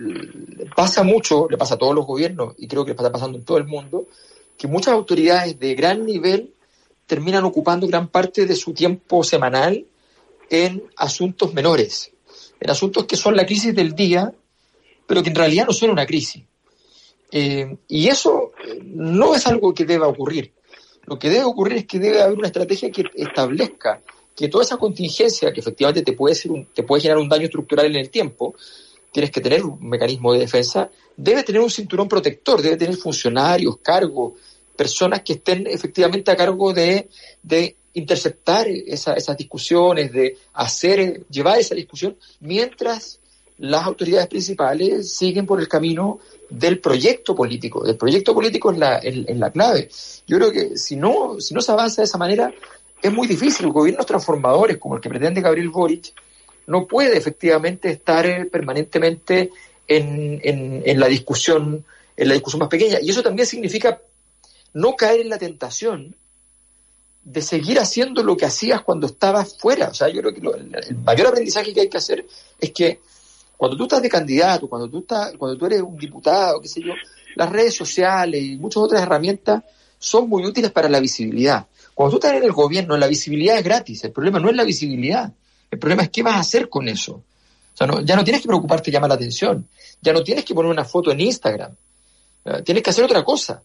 pasa 0.75 1.03
mucho, 1.03 1.47
le 1.49 1.57
pasa 1.57 1.75
a 1.75 1.77
todos 1.77 1.95
los 1.95 2.05
gobiernos, 2.05 2.53
y 2.57 2.67
creo 2.67 2.85
que 2.85 2.91
está 2.91 3.11
pasando 3.11 3.37
en 3.37 3.43
todo 3.43 3.57
el 3.57 3.65
mundo, 3.65 4.07
que 4.57 4.67
muchas 4.67 4.93
autoridades 4.93 5.59
de 5.59 5.75
gran 5.75 6.05
nivel 6.05 6.53
terminan 7.05 7.43
ocupando 7.45 7.87
gran 7.87 8.07
parte 8.09 8.45
de 8.45 8.55
su 8.55 8.73
tiempo 8.73 9.23
semanal 9.23 9.85
en 10.49 10.83
asuntos 10.95 11.53
menores, 11.53 12.11
en 12.59 12.69
asuntos 12.69 13.05
que 13.05 13.15
son 13.15 13.35
la 13.35 13.45
crisis 13.45 13.73
del 13.75 13.95
día, 13.95 14.33
pero 15.05 15.23
que 15.23 15.29
en 15.29 15.35
realidad 15.35 15.65
no 15.67 15.73
son 15.73 15.89
una 15.89 16.05
crisis. 16.05 16.43
Eh, 17.31 17.77
y 17.87 18.07
eso 18.07 18.51
eh, 18.65 18.79
no 18.83 19.35
es 19.35 19.45
algo 19.47 19.73
que 19.73 19.85
deba 19.85 20.07
ocurrir. 20.07 20.53
Lo 21.05 21.17
que 21.17 21.29
debe 21.29 21.45
ocurrir 21.45 21.77
es 21.79 21.85
que 21.85 21.99
debe 21.99 22.21
haber 22.21 22.37
una 22.37 22.47
estrategia 22.47 22.91
que 22.91 23.05
establezca 23.15 24.01
que 24.35 24.49
toda 24.49 24.63
esa 24.63 24.77
contingencia, 24.77 25.51
que 25.51 25.61
efectivamente 25.61 26.03
te 26.03 26.13
puede, 26.13 26.35
ser 26.35 26.51
te 26.73 26.83
puede 26.83 27.01
generar 27.01 27.21
un 27.21 27.29
daño 27.29 27.45
estructural 27.45 27.87
en 27.87 27.95
el 27.95 28.09
tiempo, 28.11 28.55
tienes 29.11 29.31
que 29.31 29.41
tener 29.41 29.65
un 29.65 29.89
mecanismo 29.89 30.31
de 30.31 30.39
defensa, 30.39 30.91
debe 31.15 31.41
tener 31.41 31.61
un 31.61 31.71
cinturón 31.71 32.07
protector, 32.07 32.61
debe 32.61 32.77
tener 32.77 32.95
funcionarios, 32.97 33.77
cargos, 33.77 34.33
personas 34.75 35.23
que 35.23 35.33
estén 35.33 35.65
efectivamente 35.65 36.29
a 36.29 36.35
cargo 36.35 36.71
de, 36.71 37.09
de 37.41 37.75
interceptar 37.95 38.67
esas 38.67 39.35
discusiones, 39.35 40.11
de 40.11 40.37
hacer, 40.53 41.25
llevar 41.31 41.57
esa 41.57 41.73
discusión, 41.73 42.15
mientras 42.41 43.19
las 43.57 43.85
autoridades 43.85 44.27
principales 44.27 45.11
siguen 45.15 45.47
por 45.47 45.59
el 45.59 45.67
camino 45.67 46.19
del 46.49 46.79
proyecto 46.79 47.35
político. 47.35 47.85
El 47.85 47.97
proyecto 47.97 48.33
político 48.33 48.71
es 48.71 48.77
la, 48.77 49.01
la 49.03 49.51
clave. 49.51 49.89
Yo 50.25 50.37
creo 50.37 50.51
que 50.51 50.77
si 50.77 50.95
no, 50.95 51.39
si 51.39 51.53
no 51.53 51.61
se 51.61 51.71
avanza 51.71 52.01
de 52.01 52.05
esa 52.05 52.17
manera, 52.17 52.53
es 53.01 53.11
muy 53.11 53.27
difícil. 53.27 53.67
Gobiernos 53.69 54.05
transformadores 54.05 54.77
como 54.77 54.95
el 54.95 55.01
que 55.01 55.09
pretende 55.09 55.41
Gabriel 55.41 55.69
Boric 55.69 56.13
no 56.67 56.85
puede 56.85 57.17
efectivamente 57.17 57.89
estar 57.89 58.25
eh, 58.25 58.45
permanentemente 58.45 59.51
en, 59.87 60.41
en, 60.43 60.99
la 60.99 61.07
discusión, 61.07 61.85
en 62.15 62.27
la 62.27 62.33
discusión 62.33 62.59
más 62.59 62.69
pequeña. 62.69 62.99
Y 63.01 63.09
eso 63.09 63.23
también 63.23 63.47
significa 63.47 64.01
no 64.73 64.95
caer 64.95 65.21
en 65.21 65.29
la 65.29 65.37
tentación 65.37 66.15
de 67.23 67.41
seguir 67.41 67.79
haciendo 67.79 68.23
lo 68.23 68.37
que 68.37 68.45
hacías 68.45 68.81
cuando 68.81 69.07
estabas 69.07 69.57
fuera. 69.57 69.89
O 69.89 69.93
sea, 69.93 70.09
yo 70.09 70.21
creo 70.21 70.33
que 70.33 70.41
el 70.89 70.97
mayor 70.97 71.27
aprendizaje 71.27 71.73
que 71.73 71.81
hay 71.81 71.89
que 71.89 71.97
hacer 71.97 72.25
es 72.59 72.71
que 72.71 72.99
cuando 73.57 73.75
tú 73.75 73.83
estás 73.83 74.01
de 74.01 74.09
candidato, 74.09 74.69
cuando 74.69 74.87
tú, 74.87 74.99
estás, 74.99 75.33
cuando 75.37 75.57
tú 75.57 75.65
eres 75.65 75.81
un 75.81 75.97
diputado, 75.97 76.61
qué 76.61 76.67
sé 76.67 76.81
yo, 76.81 76.93
las 77.35 77.49
redes 77.49 77.75
sociales 77.75 78.41
y 78.41 78.55
muchas 78.57 78.83
otras 78.83 79.01
herramientas 79.01 79.63
son 79.97 80.29
muy 80.29 80.45
útiles 80.45 80.71
para 80.71 80.87
la 80.87 80.99
visibilidad. 80.99 81.67
Cuando 81.95 82.11
tú 82.11 82.17
estás 82.17 82.37
en 82.37 82.43
el 82.43 82.51
gobierno, 82.51 82.95
la 82.95 83.07
visibilidad 83.07 83.57
es 83.57 83.63
gratis. 83.63 84.03
El 84.03 84.11
problema 84.11 84.39
no 84.39 84.49
es 84.49 84.55
la 84.55 84.63
visibilidad. 84.63 85.33
El 85.71 85.79
problema 85.79 86.03
es 86.03 86.09
qué 86.09 86.21
vas 86.21 86.35
a 86.35 86.39
hacer 86.39 86.69
con 86.69 86.87
eso. 86.87 87.23
Ya 88.03 88.15
no 88.15 88.23
tienes 88.23 88.41
que 88.41 88.47
preocuparte 88.47 88.91
de 88.91 88.93
llamar 88.93 89.09
la 89.09 89.15
atención. 89.15 89.67
Ya 90.01 90.13
no 90.13 90.23
tienes 90.23 90.45
que 90.45 90.53
poner 90.53 90.71
una 90.71 90.85
foto 90.85 91.11
en 91.11 91.21
Instagram. 91.21 91.75
Tienes 92.63 92.83
que 92.83 92.89
hacer 92.91 93.03
otra 93.03 93.23
cosa. 93.23 93.63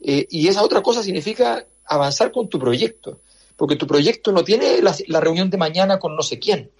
Eh, 0.00 0.26
y 0.30 0.48
esa 0.48 0.62
otra 0.62 0.82
cosa 0.82 1.02
significa 1.02 1.64
avanzar 1.84 2.32
con 2.32 2.48
tu 2.48 2.58
proyecto. 2.58 3.20
Porque 3.56 3.76
tu 3.76 3.86
proyecto 3.86 4.32
no 4.32 4.42
tiene 4.42 4.80
la 4.82 5.20
reunión 5.20 5.48
de 5.48 5.56
mañana 5.56 5.98
con 5.98 6.16
no 6.16 6.22
sé 6.22 6.38
quién. 6.40 6.70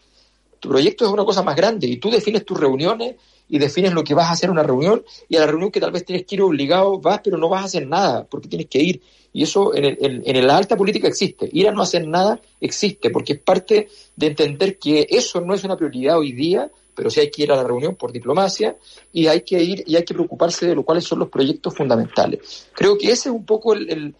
Tu 0.62 0.68
proyecto 0.68 1.04
es 1.04 1.10
una 1.10 1.24
cosa 1.24 1.42
más 1.42 1.56
grande 1.56 1.88
y 1.88 1.96
tú 1.96 2.08
defines 2.08 2.44
tus 2.44 2.56
reuniones 2.56 3.16
y 3.48 3.58
defines 3.58 3.92
lo 3.92 4.04
que 4.04 4.14
vas 4.14 4.28
a 4.28 4.30
hacer 4.30 4.46
en 4.46 4.52
una 4.52 4.62
reunión 4.62 5.04
y 5.28 5.34
a 5.34 5.40
la 5.40 5.46
reunión 5.48 5.72
que 5.72 5.80
tal 5.80 5.90
vez 5.90 6.04
tienes 6.04 6.24
que 6.24 6.36
ir 6.36 6.42
obligado, 6.42 7.00
vas, 7.00 7.20
pero 7.24 7.36
no 7.36 7.48
vas 7.48 7.62
a 7.62 7.64
hacer 7.64 7.84
nada 7.88 8.24
porque 8.30 8.46
tienes 8.46 8.68
que 8.68 8.78
ir. 8.78 9.02
Y 9.32 9.42
eso 9.42 9.74
en, 9.74 9.86
el, 9.86 10.22
en, 10.24 10.46
la 10.46 10.56
alta 10.56 10.76
política 10.76 11.08
existe. 11.08 11.50
Ir 11.52 11.66
a 11.66 11.72
no 11.72 11.82
hacer 11.82 12.06
nada 12.06 12.40
existe 12.60 13.10
porque 13.10 13.32
es 13.32 13.40
parte 13.40 13.88
de 14.14 14.26
entender 14.28 14.78
que 14.78 15.04
eso 15.10 15.40
no 15.40 15.52
es 15.52 15.64
una 15.64 15.76
prioridad 15.76 16.16
hoy 16.16 16.30
día, 16.30 16.70
pero 16.94 17.10
sí 17.10 17.18
hay 17.18 17.30
que 17.32 17.42
ir 17.42 17.50
a 17.50 17.56
la 17.56 17.64
reunión 17.64 17.96
por 17.96 18.12
diplomacia 18.12 18.76
y 19.12 19.26
hay 19.26 19.40
que 19.40 19.60
ir 19.60 19.82
y 19.84 19.96
hay 19.96 20.04
que 20.04 20.14
preocuparse 20.14 20.68
de 20.68 20.76
lo 20.76 20.84
cuáles 20.84 21.02
son 21.02 21.18
los 21.18 21.28
proyectos 21.28 21.74
fundamentales. 21.74 22.68
Creo 22.72 22.96
que 22.96 23.06
ese 23.06 23.30
es 23.30 23.34
un 23.34 23.44
poco 23.44 23.72
el, 23.72 23.90
el, 23.90 24.14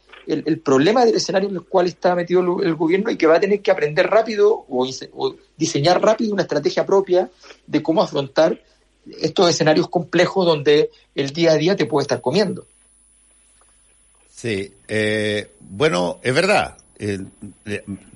problema 0.63 1.05
del 1.05 1.17
escenario 1.17 1.49
en 1.49 1.57
el 1.57 1.63
cual 1.63 1.87
está 1.87 2.15
metido 2.15 2.41
el, 2.63 2.75
gobierno 2.75 3.11
y 3.11 3.17
que 3.17 3.27
va 3.27 3.37
a 3.37 3.41
tener 3.41 3.61
que 3.61 3.71
aprender 3.71 4.07
rápido 4.09 4.65
o, 4.69 5.37
diseñar 5.57 6.01
rápido 6.03 6.33
una 6.33 6.43
estrategia 6.43 6.87
propia 6.87 7.31
de 7.67 7.83
cómo 7.83 8.03
afrontar 8.03 8.61
estos 9.21 9.51
escenarios 9.51 9.89
complejos 9.89 10.47
donde 10.47 10.91
el 11.15 11.31
día 11.31 11.53
a 11.53 11.57
día 11.57 11.77
te 11.77 11.87
puede 11.87 12.05
estar 12.05 12.21
comiendo. 12.21 12.67
Sí, 14.31 14.73
eh, 14.89 15.51
bueno, 15.61 16.19
es 16.23 16.35
verdad. 16.35 16.77
Eh, 16.99 17.21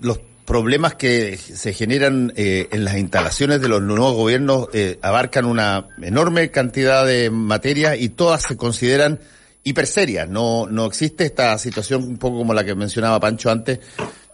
los 0.00 0.20
problemas 0.44 0.94
que 0.94 1.36
se 1.36 1.72
generan 1.72 2.32
eh, 2.36 2.68
en 2.70 2.84
las 2.84 2.96
instalaciones 2.98 3.60
de 3.60 3.68
los 3.68 3.82
nuevos 3.82 4.14
gobiernos 4.14 4.68
abarcan 5.02 5.44
una 5.44 5.88
enorme 6.00 6.52
cantidad 6.52 7.04
de 7.04 7.30
materias 7.30 7.96
y 7.98 8.10
todas 8.10 8.42
se 8.42 8.56
consideran 8.56 9.18
hiper 9.66 9.88
No, 10.28 10.66
no 10.68 10.86
existe 10.86 11.24
esta 11.24 11.58
situación 11.58 12.04
un 12.04 12.18
poco 12.18 12.38
como 12.38 12.54
la 12.54 12.64
que 12.64 12.74
mencionaba 12.74 13.18
Pancho 13.18 13.50
antes, 13.50 13.80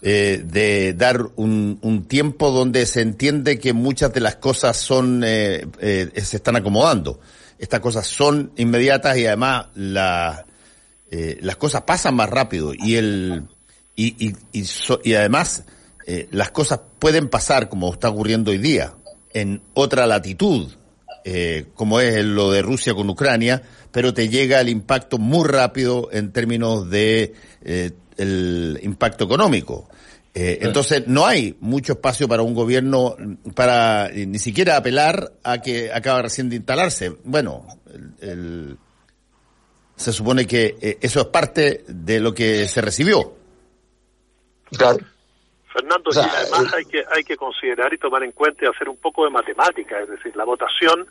eh, 0.03 0.42
de 0.45 0.92
dar 0.92 1.23
un, 1.37 1.79
un, 1.81 2.05
tiempo 2.05 2.51
donde 2.51 2.85
se 2.87 3.01
entiende 3.01 3.59
que 3.59 3.73
muchas 3.73 4.12
de 4.12 4.21
las 4.21 4.37
cosas 4.37 4.77
son, 4.77 5.23
eh, 5.25 5.66
eh, 5.81 6.11
se 6.23 6.37
están 6.37 6.57
acomodando. 6.57 7.18
Estas 7.59 7.81
cosas 7.81 8.07
son 8.07 8.53
inmediatas 8.57 9.16
y 9.16 9.27
además 9.27 9.68
la, 9.75 10.45
eh, 11.11 11.38
las 11.40 11.57
cosas 11.57 11.83
pasan 11.83 12.14
más 12.14 12.29
rápido 12.29 12.75
y 12.75 12.97
el, 12.97 13.45
y, 13.97 14.29
y, 14.29 14.37
y, 14.53 14.64
y 15.05 15.14
además 15.14 15.64
eh, 16.07 16.29
las 16.31 16.51
cosas 16.51 16.81
pueden 16.99 17.29
pasar 17.29 17.68
como 17.68 17.92
está 17.92 18.09
ocurriendo 18.09 18.51
hoy 18.51 18.59
día 18.59 18.95
en 19.33 19.62
otra 19.75 20.07
latitud, 20.07 20.73
eh, 21.25 21.67
como 21.75 22.01
es 22.01 22.25
lo 22.25 22.51
de 22.51 22.63
Rusia 22.63 22.95
con 22.95 23.09
Ucrania, 23.11 23.63
pero 23.91 24.15
te 24.15 24.29
llega 24.29 24.61
el 24.61 24.69
impacto 24.69 25.19
muy 25.19 25.49
rápido 25.49 26.09
en 26.13 26.33
términos 26.33 26.89
de 26.91 27.35
eh, 27.63 27.91
el 28.17 28.79
impacto 28.83 29.25
económico. 29.25 29.89
Eh, 30.35 30.61
entonces 30.63 31.07
no 31.07 31.27
hay 31.27 31.57
mucho 31.61 31.93
espacio 31.93 32.27
para 32.27 32.43
un 32.43 32.55
gobierno 32.55 33.17
para 33.55 34.09
ni 34.09 34.39
siquiera 34.39 34.77
apelar 34.79 35.33
a 35.43 35.59
que 35.59 35.93
acaba 35.93 36.23
recién 36.23 36.49
de 36.49 36.57
instalarse. 36.57 37.13
Bueno, 37.25 37.67
el, 38.21 38.79
se 39.97 40.13
supone 40.13 40.47
que 40.47 40.77
eh, 40.81 40.99
eso 41.01 41.21
es 41.21 41.27
parte 41.27 41.85
de 41.87 42.21
lo 42.21 42.35
que 42.35 42.67
se 42.69 42.81
recibió. 42.81 43.37
Claro. 44.71 44.99
Fernando, 45.73 46.11
y 46.13 46.19
además 46.19 46.75
hay 46.75 46.85
que 46.85 47.05
hay 47.11 47.25
que 47.25 47.37
considerar 47.37 47.93
y 47.93 47.99
tomar 47.99 48.23
en 48.23 48.33
cuenta 48.33 48.65
y 48.65 48.69
hacer 48.69 48.89
un 48.89 48.97
poco 48.99 49.25
de 49.25 49.31
matemática, 49.31 50.01
es 50.01 50.09
decir, 50.09 50.37
la 50.37 50.45
votación 50.45 51.07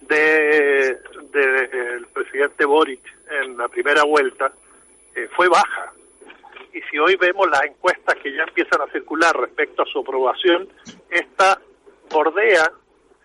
de 0.00 0.98
del 1.32 2.06
presidente 2.08 2.64
Boric 2.64 3.00
en 3.42 3.56
la 3.56 3.68
primera 3.68 4.02
vuelta 4.04 4.52
fue 5.36 5.48
baja, 5.48 5.92
y 6.72 6.80
si 6.90 6.98
hoy 6.98 7.16
vemos 7.16 7.48
las 7.50 7.64
encuestas 7.64 8.16
que 8.16 8.34
ya 8.34 8.44
empiezan 8.44 8.80
a 8.80 8.86
circular 8.92 9.36
respecto 9.36 9.82
a 9.82 9.86
su 9.86 10.00
aprobación, 10.00 10.68
esta 11.10 11.60
bordea 12.10 12.70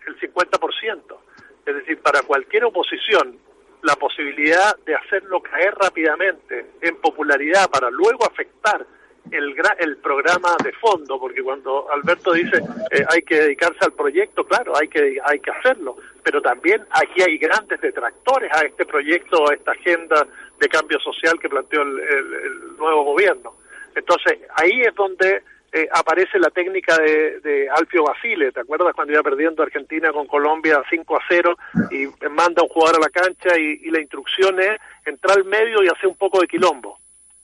el 0.06 0.18
50%. 0.20 1.18
Es 1.66 1.74
decir, 1.74 2.00
para 2.00 2.22
cualquier 2.22 2.64
oposición, 2.64 3.38
la 3.82 3.94
posibilidad 3.96 4.76
de 4.84 4.94
hacerlo 4.94 5.40
caer 5.40 5.74
rápidamente 5.74 6.72
en 6.80 6.96
popularidad 6.96 7.70
para 7.70 7.90
luego 7.90 8.26
afectar 8.26 8.84
el, 9.32 9.54
el 9.78 9.96
programa 9.98 10.56
de 10.62 10.72
fondo, 10.72 11.18
porque 11.18 11.42
cuando 11.42 11.90
Alberto 11.90 12.32
dice 12.32 12.58
eh, 12.90 13.04
hay 13.08 13.22
que 13.22 13.36
dedicarse 13.36 13.84
al 13.84 13.92
proyecto, 13.92 14.44
claro, 14.44 14.76
hay 14.76 14.88
que, 14.88 15.18
hay 15.24 15.40
que 15.40 15.50
hacerlo, 15.50 15.96
pero 16.22 16.40
también 16.40 16.84
aquí 16.90 17.22
hay 17.22 17.38
grandes 17.38 17.80
detractores 17.80 18.50
a 18.54 18.62
este 18.62 18.84
proyecto, 18.86 19.48
a 19.50 19.54
esta 19.54 19.72
agenda 19.72 20.26
de 20.58 20.68
cambio 20.68 20.98
social 21.00 21.38
que 21.38 21.48
planteó 21.48 21.82
el, 21.82 22.76
nuevo 22.78 23.04
gobierno. 23.04 23.54
Entonces, 23.94 24.38
ahí 24.54 24.82
es 24.82 24.94
donde 24.94 25.42
eh, 25.72 25.88
aparece 25.92 26.38
la 26.38 26.50
técnica 26.50 26.96
de, 26.96 27.68
Alfio 27.76 28.04
Basile, 28.04 28.52
¿te 28.52 28.60
acuerdas 28.60 28.94
cuando 28.94 29.12
iba 29.12 29.22
perdiendo 29.22 29.62
Argentina 29.62 30.12
con 30.12 30.26
Colombia 30.26 30.82
5 30.88 31.16
a 31.16 31.20
0 31.28 31.56
y 31.90 32.06
manda 32.30 32.60
a 32.60 32.64
un 32.64 32.70
jugador 32.70 32.96
a 32.96 33.06
la 33.06 33.10
cancha 33.10 33.58
y 33.58 33.90
la 33.90 34.00
instrucción 34.00 34.60
es 34.60 34.78
entrar 35.04 35.38
al 35.38 35.44
medio 35.44 35.82
y 35.82 35.88
hacer 35.88 36.06
un 36.06 36.16
poco 36.16 36.40
de 36.40 36.46
quilombo? 36.46 36.98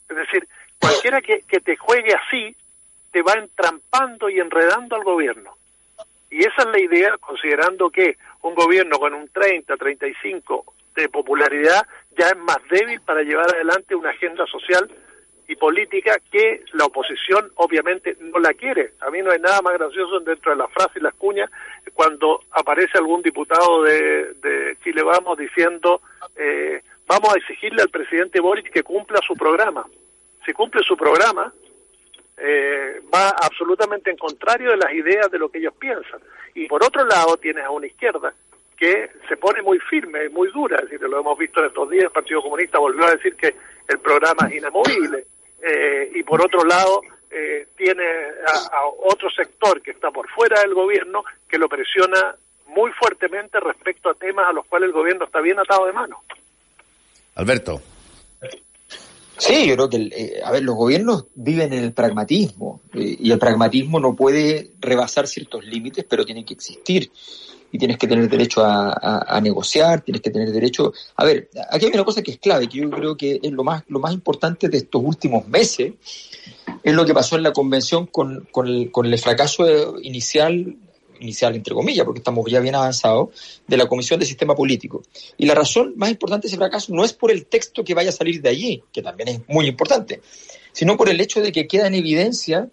Es 0.08 0.16
decir, 0.16 0.46
cualquiera 0.88 1.20
que, 1.20 1.40
que 1.48 1.60
te 1.60 1.76
juegue 1.76 2.14
así 2.14 2.56
te 3.14 3.22
va 3.22 3.34
entrampando 3.34 4.28
y 4.28 4.40
enredando 4.40 4.96
al 4.96 5.04
gobierno. 5.04 5.56
Y 6.30 6.40
esa 6.40 6.62
es 6.62 6.66
la 6.66 6.80
idea, 6.80 7.16
considerando 7.18 7.88
que 7.88 8.16
un 8.42 8.56
gobierno 8.56 8.98
con 8.98 9.14
un 9.14 9.28
30, 9.28 9.76
35 9.76 10.64
de 10.96 11.08
popularidad 11.08 11.86
ya 12.18 12.30
es 12.30 12.36
más 12.36 12.58
débil 12.68 13.00
para 13.02 13.22
llevar 13.22 13.54
adelante 13.54 13.94
una 13.94 14.10
agenda 14.10 14.44
social 14.46 14.90
y 15.46 15.54
política 15.54 16.18
que 16.28 16.64
la 16.72 16.86
oposición 16.86 17.52
obviamente 17.54 18.16
no 18.18 18.40
la 18.40 18.52
quiere. 18.52 18.94
A 19.00 19.10
mí 19.10 19.22
no 19.22 19.30
hay 19.30 19.38
nada 19.38 19.62
más 19.62 19.74
gracioso 19.74 20.18
dentro 20.18 20.50
de 20.50 20.56
la 20.58 20.66
frase 20.66 20.98
y 20.98 21.02
las 21.02 21.14
cuñas 21.14 21.48
cuando 21.92 22.40
aparece 22.50 22.98
algún 22.98 23.22
diputado 23.22 23.84
de, 23.84 24.34
de 24.42 24.76
Chile 24.82 25.04
Vamos 25.04 25.38
diciendo 25.38 26.00
eh, 26.34 26.82
vamos 27.06 27.32
a 27.32 27.38
exigirle 27.38 27.82
al 27.82 27.90
presidente 27.90 28.40
Boric 28.40 28.72
que 28.72 28.82
cumpla 28.82 29.20
su 29.24 29.34
programa 29.34 29.86
si 30.44 30.52
cumple 30.52 30.83
su 30.83 30.96
programa, 30.96 31.52
eh, 32.37 33.00
va 33.12 33.30
absolutamente 33.30 34.11
en 34.11 34.16
contrario 34.16 34.70
de 34.70 34.76
las 34.76 34.92
ideas 34.92 35.30
de 35.30 35.38
lo 35.38 35.48
que 35.48 35.59
ellos 35.59 35.74
piensan. 35.78 36.20
Y 36.54 36.66
por 36.66 36.85
otro 36.85 37.04
lado, 37.04 37.37
tienes 37.37 37.64
a 37.64 37.70
una 37.70 37.87
izquierda 37.87 38.33
que 38.76 39.11
se 39.28 39.37
pone 39.37 39.62
muy 39.62 39.78
firme, 39.78 40.28
muy 40.30 40.48
dura, 40.50 40.76
es 40.76 40.90
decir, 40.90 41.09
lo 41.09 41.20
hemos 41.20 41.38
visto 41.38 41.61
en 41.61 41.66
estos 41.66 41.88
días, 41.90 42.04
el 42.04 42.11
Partido 42.11 42.42
Comunista 42.42 42.78
volvió 42.78 43.04
a 43.04 43.12
decir 43.12 43.37
que 43.37 43.54
el 43.88 43.98
programa 44.00 44.48
es 44.48 44.57
inamovible. 44.57 45.26
Eh, 45.62 46.11
y 46.14 46.22
por 46.24 46.44
otro 46.44 46.64
lado, 46.64 47.00
eh, 47.30 47.68
tiene 47.76 48.04
a, 48.04 48.76
a 48.76 48.87
otro 49.04 49.30
sector 49.30 49.80
que 49.80 49.92
está 49.92 50.11
por 50.11 50.28
fuera 50.30 50.61
del 50.61 50.74
gobierno 50.74 51.24
que 51.48 51.59
lo 51.59 51.68
presiona 51.68 52.35
muy 52.66 52.90
fuertemente 52.92 53.61
respecto 53.61 54.11
a 54.11 54.14
temas 54.14 54.48
a 54.48 54.52
los 54.52 54.66
cuales 54.66 54.88
el 54.88 54.92
gobierno 54.92 55.24
está 55.24 55.40
bien 55.40 55.59
atado 55.59 55.87
de 55.87 55.92
mano. 55.92 56.22
Alberto. 57.37 57.80
Sí, 59.36 59.66
yo 59.66 59.74
creo 59.74 59.90
que, 59.90 59.96
eh, 59.96 60.40
a 60.44 60.52
ver, 60.52 60.62
los 60.62 60.76
gobiernos 60.76 61.26
viven 61.34 61.72
en 61.72 61.82
el 61.84 61.92
pragmatismo 61.92 62.80
eh, 62.94 63.16
y 63.20 63.32
el 63.32 63.38
pragmatismo 63.38 63.98
no 63.98 64.14
puede 64.14 64.70
rebasar 64.80 65.26
ciertos 65.26 65.64
límites, 65.64 66.04
pero 66.08 66.24
tiene 66.24 66.44
que 66.44 66.54
existir 66.54 67.10
y 67.72 67.78
tienes 67.78 67.98
que 67.98 68.06
tener 68.06 68.28
derecho 68.28 68.62
a, 68.64 69.40
negociar, 69.42 70.02
tienes 70.02 70.22
que 70.22 70.30
tener 70.30 70.52
derecho. 70.52 70.92
A 71.16 71.24
ver, 71.24 71.50
aquí 71.72 71.86
hay 71.86 71.90
una 71.92 72.04
cosa 72.04 72.22
que 72.22 72.30
es 72.30 72.38
clave, 72.38 72.68
que 72.68 72.78
yo 72.78 72.88
creo 72.88 73.16
que 73.16 73.40
es 73.42 73.50
lo 73.50 73.64
más, 73.64 73.82
lo 73.88 73.98
más 73.98 74.12
importante 74.12 74.68
de 74.68 74.78
estos 74.78 75.02
últimos 75.04 75.48
meses, 75.48 75.94
es 76.84 76.94
lo 76.94 77.04
que 77.04 77.12
pasó 77.12 77.34
en 77.34 77.42
la 77.42 77.52
convención 77.52 78.06
con, 78.06 78.46
con, 78.52 78.68
el, 78.68 78.92
con 78.92 79.06
el 79.06 79.18
fracaso 79.18 79.98
inicial 80.00 80.76
inicial, 81.20 81.55
entre 81.55 81.74
comillas, 81.74 82.05
porque 82.05 82.18
estamos 82.18 82.50
ya 82.50 82.61
bien 82.61 82.74
avanzados, 82.74 83.62
de 83.66 83.77
la 83.77 83.87
Comisión 83.87 84.20
de 84.20 84.27
Sistema 84.27 84.55
Político. 84.55 85.03
Y 85.37 85.46
la 85.46 85.55
razón 85.55 85.94
más 85.96 86.11
importante 86.11 86.46
de 86.46 86.48
ese 86.48 86.57
fracaso 86.57 86.92
no 86.94 87.05
es 87.05 87.12
por 87.12 87.31
el 87.31 87.46
texto 87.46 87.85
que 87.85 87.94
vaya 87.94 88.11
a 88.11 88.12
salir 88.12 88.40
de 88.42 88.48
allí, 88.48 88.83
que 88.92 89.03
también 89.03 89.29
es 89.29 89.40
muy 89.48 89.66
importante, 89.66 90.20
sino 90.72 90.96
por 90.96 91.09
el 91.09 91.20
hecho 91.20 91.40
de 91.40 91.53
que 91.53 91.66
queda 91.66 91.87
en 91.87 91.94
evidencia 91.94 92.68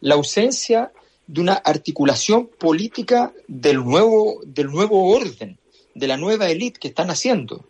la 0.00 0.14
ausencia 0.14 0.92
de 1.26 1.40
una 1.40 1.54
articulación 1.54 2.46
política 2.46 3.32
del 3.48 3.84
nuevo, 3.84 4.40
del 4.44 4.68
nuevo 4.68 5.10
orden, 5.10 5.58
de 5.94 6.06
la 6.06 6.16
nueva 6.16 6.48
élite 6.48 6.78
que 6.78 6.88
están 6.88 7.10
haciendo. 7.10 7.64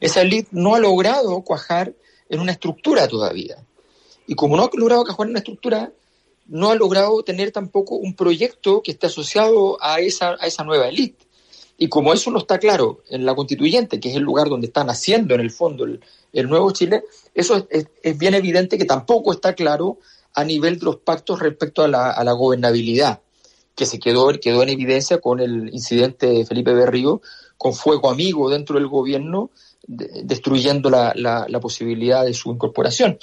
Esa 0.00 0.22
élite 0.22 0.48
no 0.52 0.74
ha 0.74 0.78
logrado 0.78 1.42
cuajar 1.42 1.94
en 2.28 2.40
una 2.40 2.52
estructura 2.52 3.06
todavía. 3.08 3.56
Y 4.26 4.34
como 4.34 4.56
no 4.56 4.64
ha 4.64 4.70
logrado 4.72 5.04
cuajar 5.04 5.26
en 5.26 5.30
una 5.30 5.40
estructura, 5.40 5.92
no 6.50 6.70
ha 6.70 6.74
logrado 6.74 7.22
tener 7.22 7.52
tampoco 7.52 7.94
un 7.94 8.14
proyecto 8.14 8.82
que 8.82 8.90
esté 8.90 9.06
asociado 9.06 9.78
a 9.80 10.00
esa, 10.00 10.36
a 10.40 10.46
esa 10.46 10.64
nueva 10.64 10.88
élite. 10.88 11.24
Y 11.78 11.88
como 11.88 12.12
eso 12.12 12.30
no 12.30 12.38
está 12.38 12.58
claro 12.58 13.02
en 13.08 13.24
la 13.24 13.34
constituyente, 13.34 14.00
que 14.00 14.10
es 14.10 14.16
el 14.16 14.22
lugar 14.22 14.48
donde 14.48 14.66
está 14.66 14.84
naciendo 14.84 15.34
en 15.34 15.40
el 15.40 15.50
fondo 15.50 15.84
el, 15.84 16.48
nuevo 16.48 16.72
Chile, 16.72 17.04
eso 17.34 17.66
es, 17.70 18.18
bien 18.18 18.34
evidente 18.34 18.76
que 18.76 18.84
tampoco 18.84 19.32
está 19.32 19.54
claro 19.54 19.98
a 20.34 20.44
nivel 20.44 20.78
de 20.78 20.84
los 20.84 20.96
pactos 20.96 21.38
respecto 21.38 21.82
a 21.82 21.88
la, 21.88 22.10
a 22.10 22.22
la 22.24 22.32
gobernabilidad, 22.32 23.20
que 23.74 23.86
se 23.86 23.98
quedó, 23.98 24.28
quedó 24.40 24.62
en 24.62 24.68
evidencia 24.70 25.20
con 25.20 25.40
el 25.40 25.72
incidente 25.72 26.26
de 26.26 26.44
Felipe 26.44 26.74
Berrío, 26.74 27.22
con 27.56 27.72
fuego 27.72 28.10
amigo 28.10 28.50
dentro 28.50 28.76
del 28.76 28.88
gobierno, 28.88 29.50
destruyendo 29.86 30.90
la, 30.90 31.12
la, 31.14 31.46
la 31.48 31.60
posibilidad 31.60 32.24
de 32.24 32.34
su 32.34 32.50
incorporación. 32.50 33.18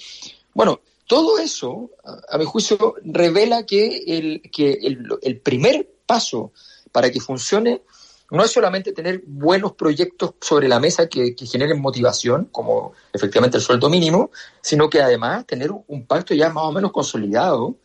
Bueno, 0.53 0.79
todo 1.07 1.39
eso, 1.39 1.91
a, 2.29 2.37
mi 2.37 2.45
juicio, 2.45 2.95
revela 3.03 3.65
que, 3.65 4.03
el, 4.07 4.41
que 4.51 4.73
el, 4.73 5.39
primer 5.39 5.89
paso 6.05 6.51
para 6.91 7.09
que 7.09 7.21
funcione 7.21 7.81
no 8.29 8.43
es 8.43 8.51
solamente 8.51 8.91
tener 8.91 9.23
buenos 9.25 9.71
proyectos 9.71 10.33
sobre 10.41 10.67
la 10.67 10.81
mesa 10.81 11.07
que, 11.07 11.33
generen 11.39 11.81
motivación, 11.81 12.49
como 12.51 12.91
efectivamente 13.13 13.55
el 13.55 13.63
sueldo 13.63 13.89
mínimo, 13.89 14.31
sino 14.61 14.89
que 14.89 15.01
además 15.01 15.45
tener 15.45 15.71
un 15.71 16.05
pacto 16.05 16.33
ya 16.33 16.49
más 16.49 16.65
o 16.65 16.73
menos 16.73 16.91
consolidado 16.91 17.77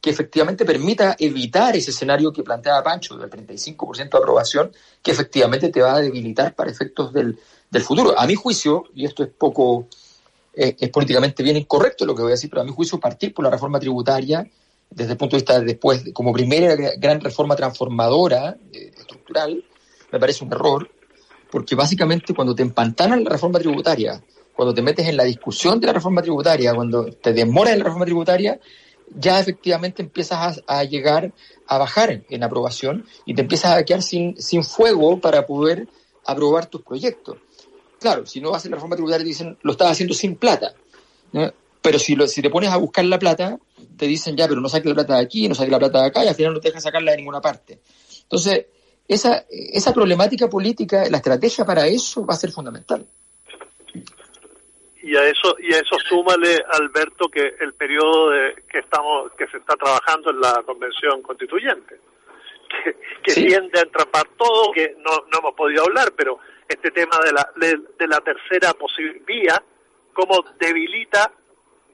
que 0.00 0.10
efectivamente 0.10 0.64
permita 0.64 1.16
evitar 1.18 1.74
ese 1.74 1.90
escenario 1.90 2.32
que 2.32 2.44
planteaba 2.44 2.84
Pancho 2.84 3.16
del 3.16 3.28
35% 3.28 4.08
de 4.08 4.18
aprobación, 4.18 4.70
que 5.02 5.10
efectivamente 5.10 5.70
te 5.70 5.82
va 5.82 5.96
a 5.96 6.00
debilitar 6.00 6.54
para 6.54 6.70
efectos 6.70 7.12
del, 7.12 7.36
del 7.68 7.82
futuro. 7.82 8.16
A 8.16 8.24
mi 8.24 8.36
juicio, 8.36 8.84
y 8.94 9.04
esto 9.04 9.24
es 9.24 9.30
poco 9.30 9.88
es 10.58 10.90
políticamente 10.90 11.42
bien 11.44 11.56
incorrecto 11.56 12.04
lo 12.04 12.16
que 12.16 12.22
voy 12.22 12.32
a 12.32 12.34
decir, 12.34 12.50
pero 12.50 12.62
a 12.62 12.64
mi 12.64 12.72
juicio 12.72 12.98
partir 12.98 13.32
por 13.32 13.44
la 13.44 13.50
reforma 13.50 13.78
tributaria, 13.78 14.44
desde 14.90 15.12
el 15.12 15.16
punto 15.16 15.36
de 15.36 15.42
vista 15.42 15.60
después, 15.60 16.04
como 16.12 16.32
primera 16.32 16.74
gran 16.96 17.20
reforma 17.20 17.54
transformadora 17.54 18.56
eh, 18.72 18.90
estructural, 18.98 19.64
me 20.10 20.18
parece 20.18 20.44
un 20.44 20.52
error, 20.52 20.90
porque 21.50 21.76
básicamente 21.76 22.34
cuando 22.34 22.56
te 22.56 22.62
empantanan 22.62 23.22
la 23.22 23.30
reforma 23.30 23.60
tributaria, 23.60 24.20
cuando 24.52 24.74
te 24.74 24.82
metes 24.82 25.06
en 25.06 25.16
la 25.16 25.22
discusión 25.22 25.78
de 25.78 25.86
la 25.86 25.92
reforma 25.92 26.22
tributaria, 26.22 26.74
cuando 26.74 27.04
te 27.04 27.32
demoras 27.32 27.74
en 27.74 27.78
la 27.78 27.84
reforma 27.84 28.06
tributaria, 28.06 28.58
ya 29.16 29.38
efectivamente 29.38 30.02
empiezas 30.02 30.60
a, 30.66 30.78
a, 30.80 30.82
llegar 30.82 31.32
a 31.68 31.78
bajar 31.78 32.24
en 32.28 32.42
aprobación 32.42 33.06
y 33.24 33.34
te 33.34 33.42
empiezas 33.42 33.76
a 33.76 33.84
quedar 33.84 34.02
sin, 34.02 34.36
sin 34.42 34.64
fuego 34.64 35.20
para 35.20 35.46
poder 35.46 35.86
aprobar 36.26 36.66
tus 36.66 36.82
proyectos. 36.82 37.38
Claro, 38.00 38.26
si 38.26 38.40
no 38.40 38.54
hacen 38.54 38.70
la 38.70 38.76
reforma 38.76 38.96
tributaria, 38.96 39.24
te 39.24 39.28
dicen, 39.28 39.58
lo 39.62 39.72
estás 39.72 39.90
haciendo 39.90 40.14
sin 40.14 40.36
plata. 40.36 40.72
Pero 41.82 41.98
si, 41.98 42.14
lo, 42.16 42.26
si 42.26 42.42
te 42.42 42.50
pones 42.50 42.70
a 42.70 42.76
buscar 42.76 43.04
la 43.04 43.18
plata, 43.18 43.58
te 43.96 44.06
dicen, 44.06 44.36
ya, 44.36 44.48
pero 44.48 44.60
no 44.60 44.68
saques 44.68 44.88
la 44.88 44.94
plata 44.94 45.16
de 45.16 45.22
aquí, 45.22 45.48
no 45.48 45.54
saques 45.54 45.72
la 45.72 45.78
plata 45.78 46.02
de 46.02 46.06
acá, 46.08 46.24
y 46.24 46.28
al 46.28 46.34
final 46.34 46.54
no 46.54 46.60
te 46.60 46.68
dejan 46.68 46.82
sacarla 46.82 47.12
de 47.12 47.16
ninguna 47.18 47.40
parte. 47.40 47.80
Entonces, 48.22 48.66
esa, 49.08 49.46
esa 49.48 49.94
problemática 49.94 50.48
política, 50.48 51.08
la 51.10 51.16
estrategia 51.16 51.64
para 51.64 51.86
eso 51.86 52.26
va 52.26 52.34
a 52.34 52.38
ser 52.38 52.50
fundamental. 52.50 53.06
Y 55.02 55.16
a 55.16 55.24
eso 55.24 55.56
y 55.58 55.72
a 55.72 55.78
eso 55.78 55.96
súmale 56.06 56.58
Alberto 56.70 57.28
que 57.28 57.54
el 57.60 57.72
periodo 57.72 58.30
de, 58.30 58.62
que 58.70 58.80
estamos 58.80 59.32
que 59.38 59.46
se 59.46 59.56
está 59.56 59.74
trabajando 59.76 60.30
en 60.30 60.40
la 60.40 60.62
convención 60.66 61.22
constituyente 61.22 61.98
que, 63.24 63.32
tiende 63.32 63.78
a 63.78 63.84
entrapar 63.84 64.28
todo 64.36 64.70
que 64.72 64.96
no, 64.98 65.12
no 65.32 65.38
hemos 65.38 65.54
podido 65.54 65.84
hablar 65.84 66.12
pero 66.14 66.38
este 66.68 66.90
tema 66.90 67.18
de 67.24 67.32
la, 67.32 67.50
de, 67.56 68.06
la 68.06 68.20
tercera 68.20 68.74
vía, 69.26 69.62
cómo 70.12 70.44
debilita 70.60 71.32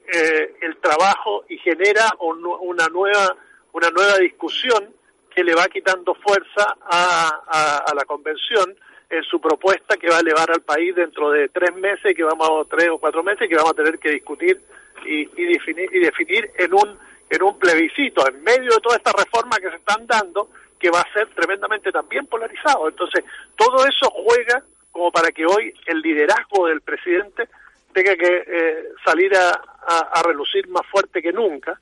eh, 0.07 0.55
el 0.61 0.77
trabajo 0.77 1.45
y 1.49 1.57
genera 1.59 2.11
una 2.19 2.87
nueva, 2.87 3.35
una 3.71 3.89
nueva 3.89 4.17
discusión 4.17 4.93
que 5.33 5.43
le 5.43 5.55
va 5.55 5.67
quitando 5.67 6.15
fuerza 6.15 6.77
a, 6.81 7.83
a, 7.87 7.93
la 7.93 8.05
convención 8.05 8.75
en 9.09 9.23
su 9.23 9.39
propuesta 9.39 9.97
que 9.97 10.09
va 10.09 10.17
a 10.17 10.21
elevar 10.21 10.49
al 10.51 10.61
país 10.61 10.95
dentro 10.95 11.31
de 11.31 11.49
tres 11.49 11.75
meses, 11.75 12.15
que 12.15 12.23
vamos 12.23 12.49
a 12.49 12.69
tres 12.69 12.89
o 12.89 12.97
cuatro 12.97 13.23
meses, 13.23 13.47
que 13.47 13.55
vamos 13.55 13.71
a 13.71 13.75
tener 13.75 13.99
que 13.99 14.11
discutir 14.11 14.61
y, 15.05 15.29
y 15.41 15.53
definir 15.53 15.89
y 15.93 15.99
definir 15.99 16.51
en 16.57 16.73
un 16.73 16.97
en 17.29 17.43
un 17.43 17.57
plebiscito 17.57 18.27
en 18.27 18.43
medio 18.43 18.71
de 18.71 18.79
toda 18.81 18.97
esta 18.97 19.11
reforma 19.11 19.57
que 19.57 19.69
se 19.69 19.77
están 19.77 20.05
dando 20.05 20.49
que 20.79 20.89
va 20.89 21.01
a 21.01 21.13
ser 21.13 21.27
tremendamente 21.33 21.91
también 21.91 22.27
polarizado. 22.27 22.87
Entonces, 22.87 23.23
todo 23.55 23.85
eso 23.85 24.09
juega 24.11 24.63
como 24.91 25.11
para 25.11 25.31
que 25.31 25.45
hoy 25.45 25.73
el 25.87 25.99
liderazgo 25.99 26.67
del 26.67 26.81
presidente 26.81 27.49
tenga 27.93 28.15
que 28.15 28.43
eh, 28.47 28.83
salir 29.03 29.35
a, 29.35 29.51
a, 29.87 30.21
relucir 30.23 30.67
más 30.69 30.85
fuerte 30.87 31.21
que 31.21 31.31
nunca 31.31 31.79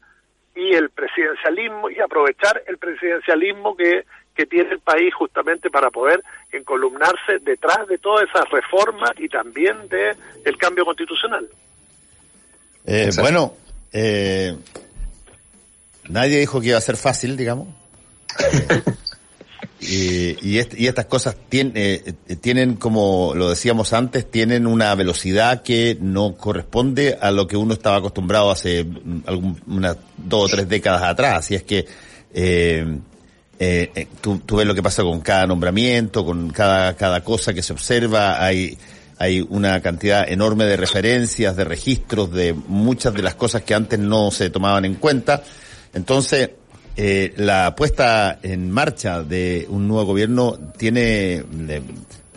y 0.55 0.73
el 0.73 0.89
presidencialismo 0.89 1.89
y 1.89 1.99
aprovechar 1.99 2.63
el 2.67 2.77
presidencialismo 2.77 3.75
que, 3.75 4.05
que 4.35 4.45
tiene 4.45 4.71
el 4.71 4.79
país 4.79 5.13
justamente 5.13 5.69
para 5.69 5.89
poder 5.89 6.23
encolumnarse 6.51 7.39
detrás 7.41 7.87
de 7.87 7.97
todas 7.97 8.27
esas 8.29 8.49
reformas 8.49 9.11
y 9.17 9.29
también 9.29 9.87
de 9.89 10.15
el 10.45 10.57
cambio 10.57 10.85
constitucional. 10.85 11.47
Eh, 12.85 13.09
bueno, 13.19 13.55
eh, 13.91 14.55
nadie 16.09 16.39
dijo 16.39 16.61
que 16.61 16.67
iba 16.69 16.77
a 16.77 16.81
ser 16.81 16.97
fácil, 16.97 17.37
digamos. 17.37 17.67
Y, 19.79 20.57
estas 20.57 21.05
cosas 21.05 21.35
eh, 21.51 22.13
tienen, 22.41 22.75
como 22.75 23.33
lo 23.35 23.49
decíamos 23.49 23.93
antes, 23.93 24.29
tienen 24.29 24.67
una 24.67 24.93
velocidad 24.95 25.61
que 25.61 25.97
no 25.99 26.35
corresponde 26.35 27.17
a 27.19 27.31
lo 27.31 27.47
que 27.47 27.57
uno 27.57 27.73
estaba 27.73 27.97
acostumbrado 27.97 28.51
hace 28.51 28.85
unas 29.67 29.97
dos 30.17 30.45
o 30.45 30.55
tres 30.55 30.69
décadas 30.69 31.03
atrás. 31.03 31.39
Así 31.39 31.55
es 31.55 31.63
que 31.63 31.85
eh, 32.33 32.99
eh, 33.59 34.07
tú, 34.21 34.41
ves 34.55 34.65
lo 34.65 34.75
que 34.75 34.83
pasa 34.83 35.03
con 35.03 35.21
cada 35.21 35.47
nombramiento, 35.47 36.25
con 36.25 36.49
cada, 36.49 36.95
cada 36.95 37.23
cosa 37.23 37.53
que 37.53 37.61
se 37.61 37.73
observa. 37.73 38.43
Hay, 38.43 38.77
hay 39.17 39.45
una 39.47 39.81
cantidad 39.81 40.27
enorme 40.29 40.65
de 40.65 40.77
referencias, 40.77 41.55
de 41.55 41.63
registros, 41.63 42.31
de 42.31 42.53
muchas 42.53 43.13
de 43.13 43.21
las 43.21 43.35
cosas 43.35 43.63
que 43.63 43.73
antes 43.73 43.99
no 43.99 44.31
se 44.31 44.49
tomaban 44.49 44.85
en 44.85 44.95
cuenta. 44.95 45.43
Entonces, 45.93 46.49
eh, 46.95 47.33
la 47.37 47.75
puesta 47.75 48.39
en 48.43 48.69
marcha 48.69 49.23
de 49.23 49.65
un 49.69 49.87
nuevo 49.87 50.05
gobierno 50.05 50.57
tiene 50.77 51.43
eh, 51.69 51.81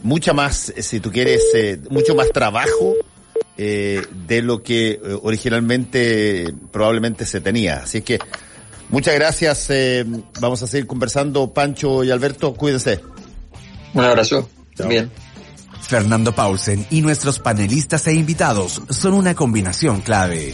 mucha 0.02 0.32
más, 0.32 0.72
si 0.78 1.00
tú 1.00 1.10
quieres, 1.12 1.42
eh, 1.54 1.78
mucho 1.90 2.14
más 2.14 2.30
trabajo 2.30 2.94
de 3.56 4.42
lo 4.42 4.62
que 4.62 5.00
originalmente 5.22 6.52
probablemente 6.70 7.24
se 7.24 7.40
tenía. 7.40 7.78
Así 7.78 8.02
que 8.02 8.18
muchas 8.90 9.14
gracias. 9.14 9.68
vamos 10.40 10.62
a 10.62 10.66
seguir 10.66 10.86
conversando. 10.86 11.54
Pancho 11.54 12.04
y 12.04 12.10
Alberto, 12.10 12.52
cuídense. 12.52 13.00
Un 13.94 14.04
abrazo. 14.04 14.46
También. 14.76 15.10
Fernando 15.80 16.34
Paulsen 16.34 16.86
y 16.90 17.00
nuestros 17.00 17.38
panelistas 17.38 18.06
e 18.08 18.12
invitados 18.12 18.82
son 18.90 19.14
una 19.14 19.34
combinación 19.34 20.02
clave. 20.02 20.52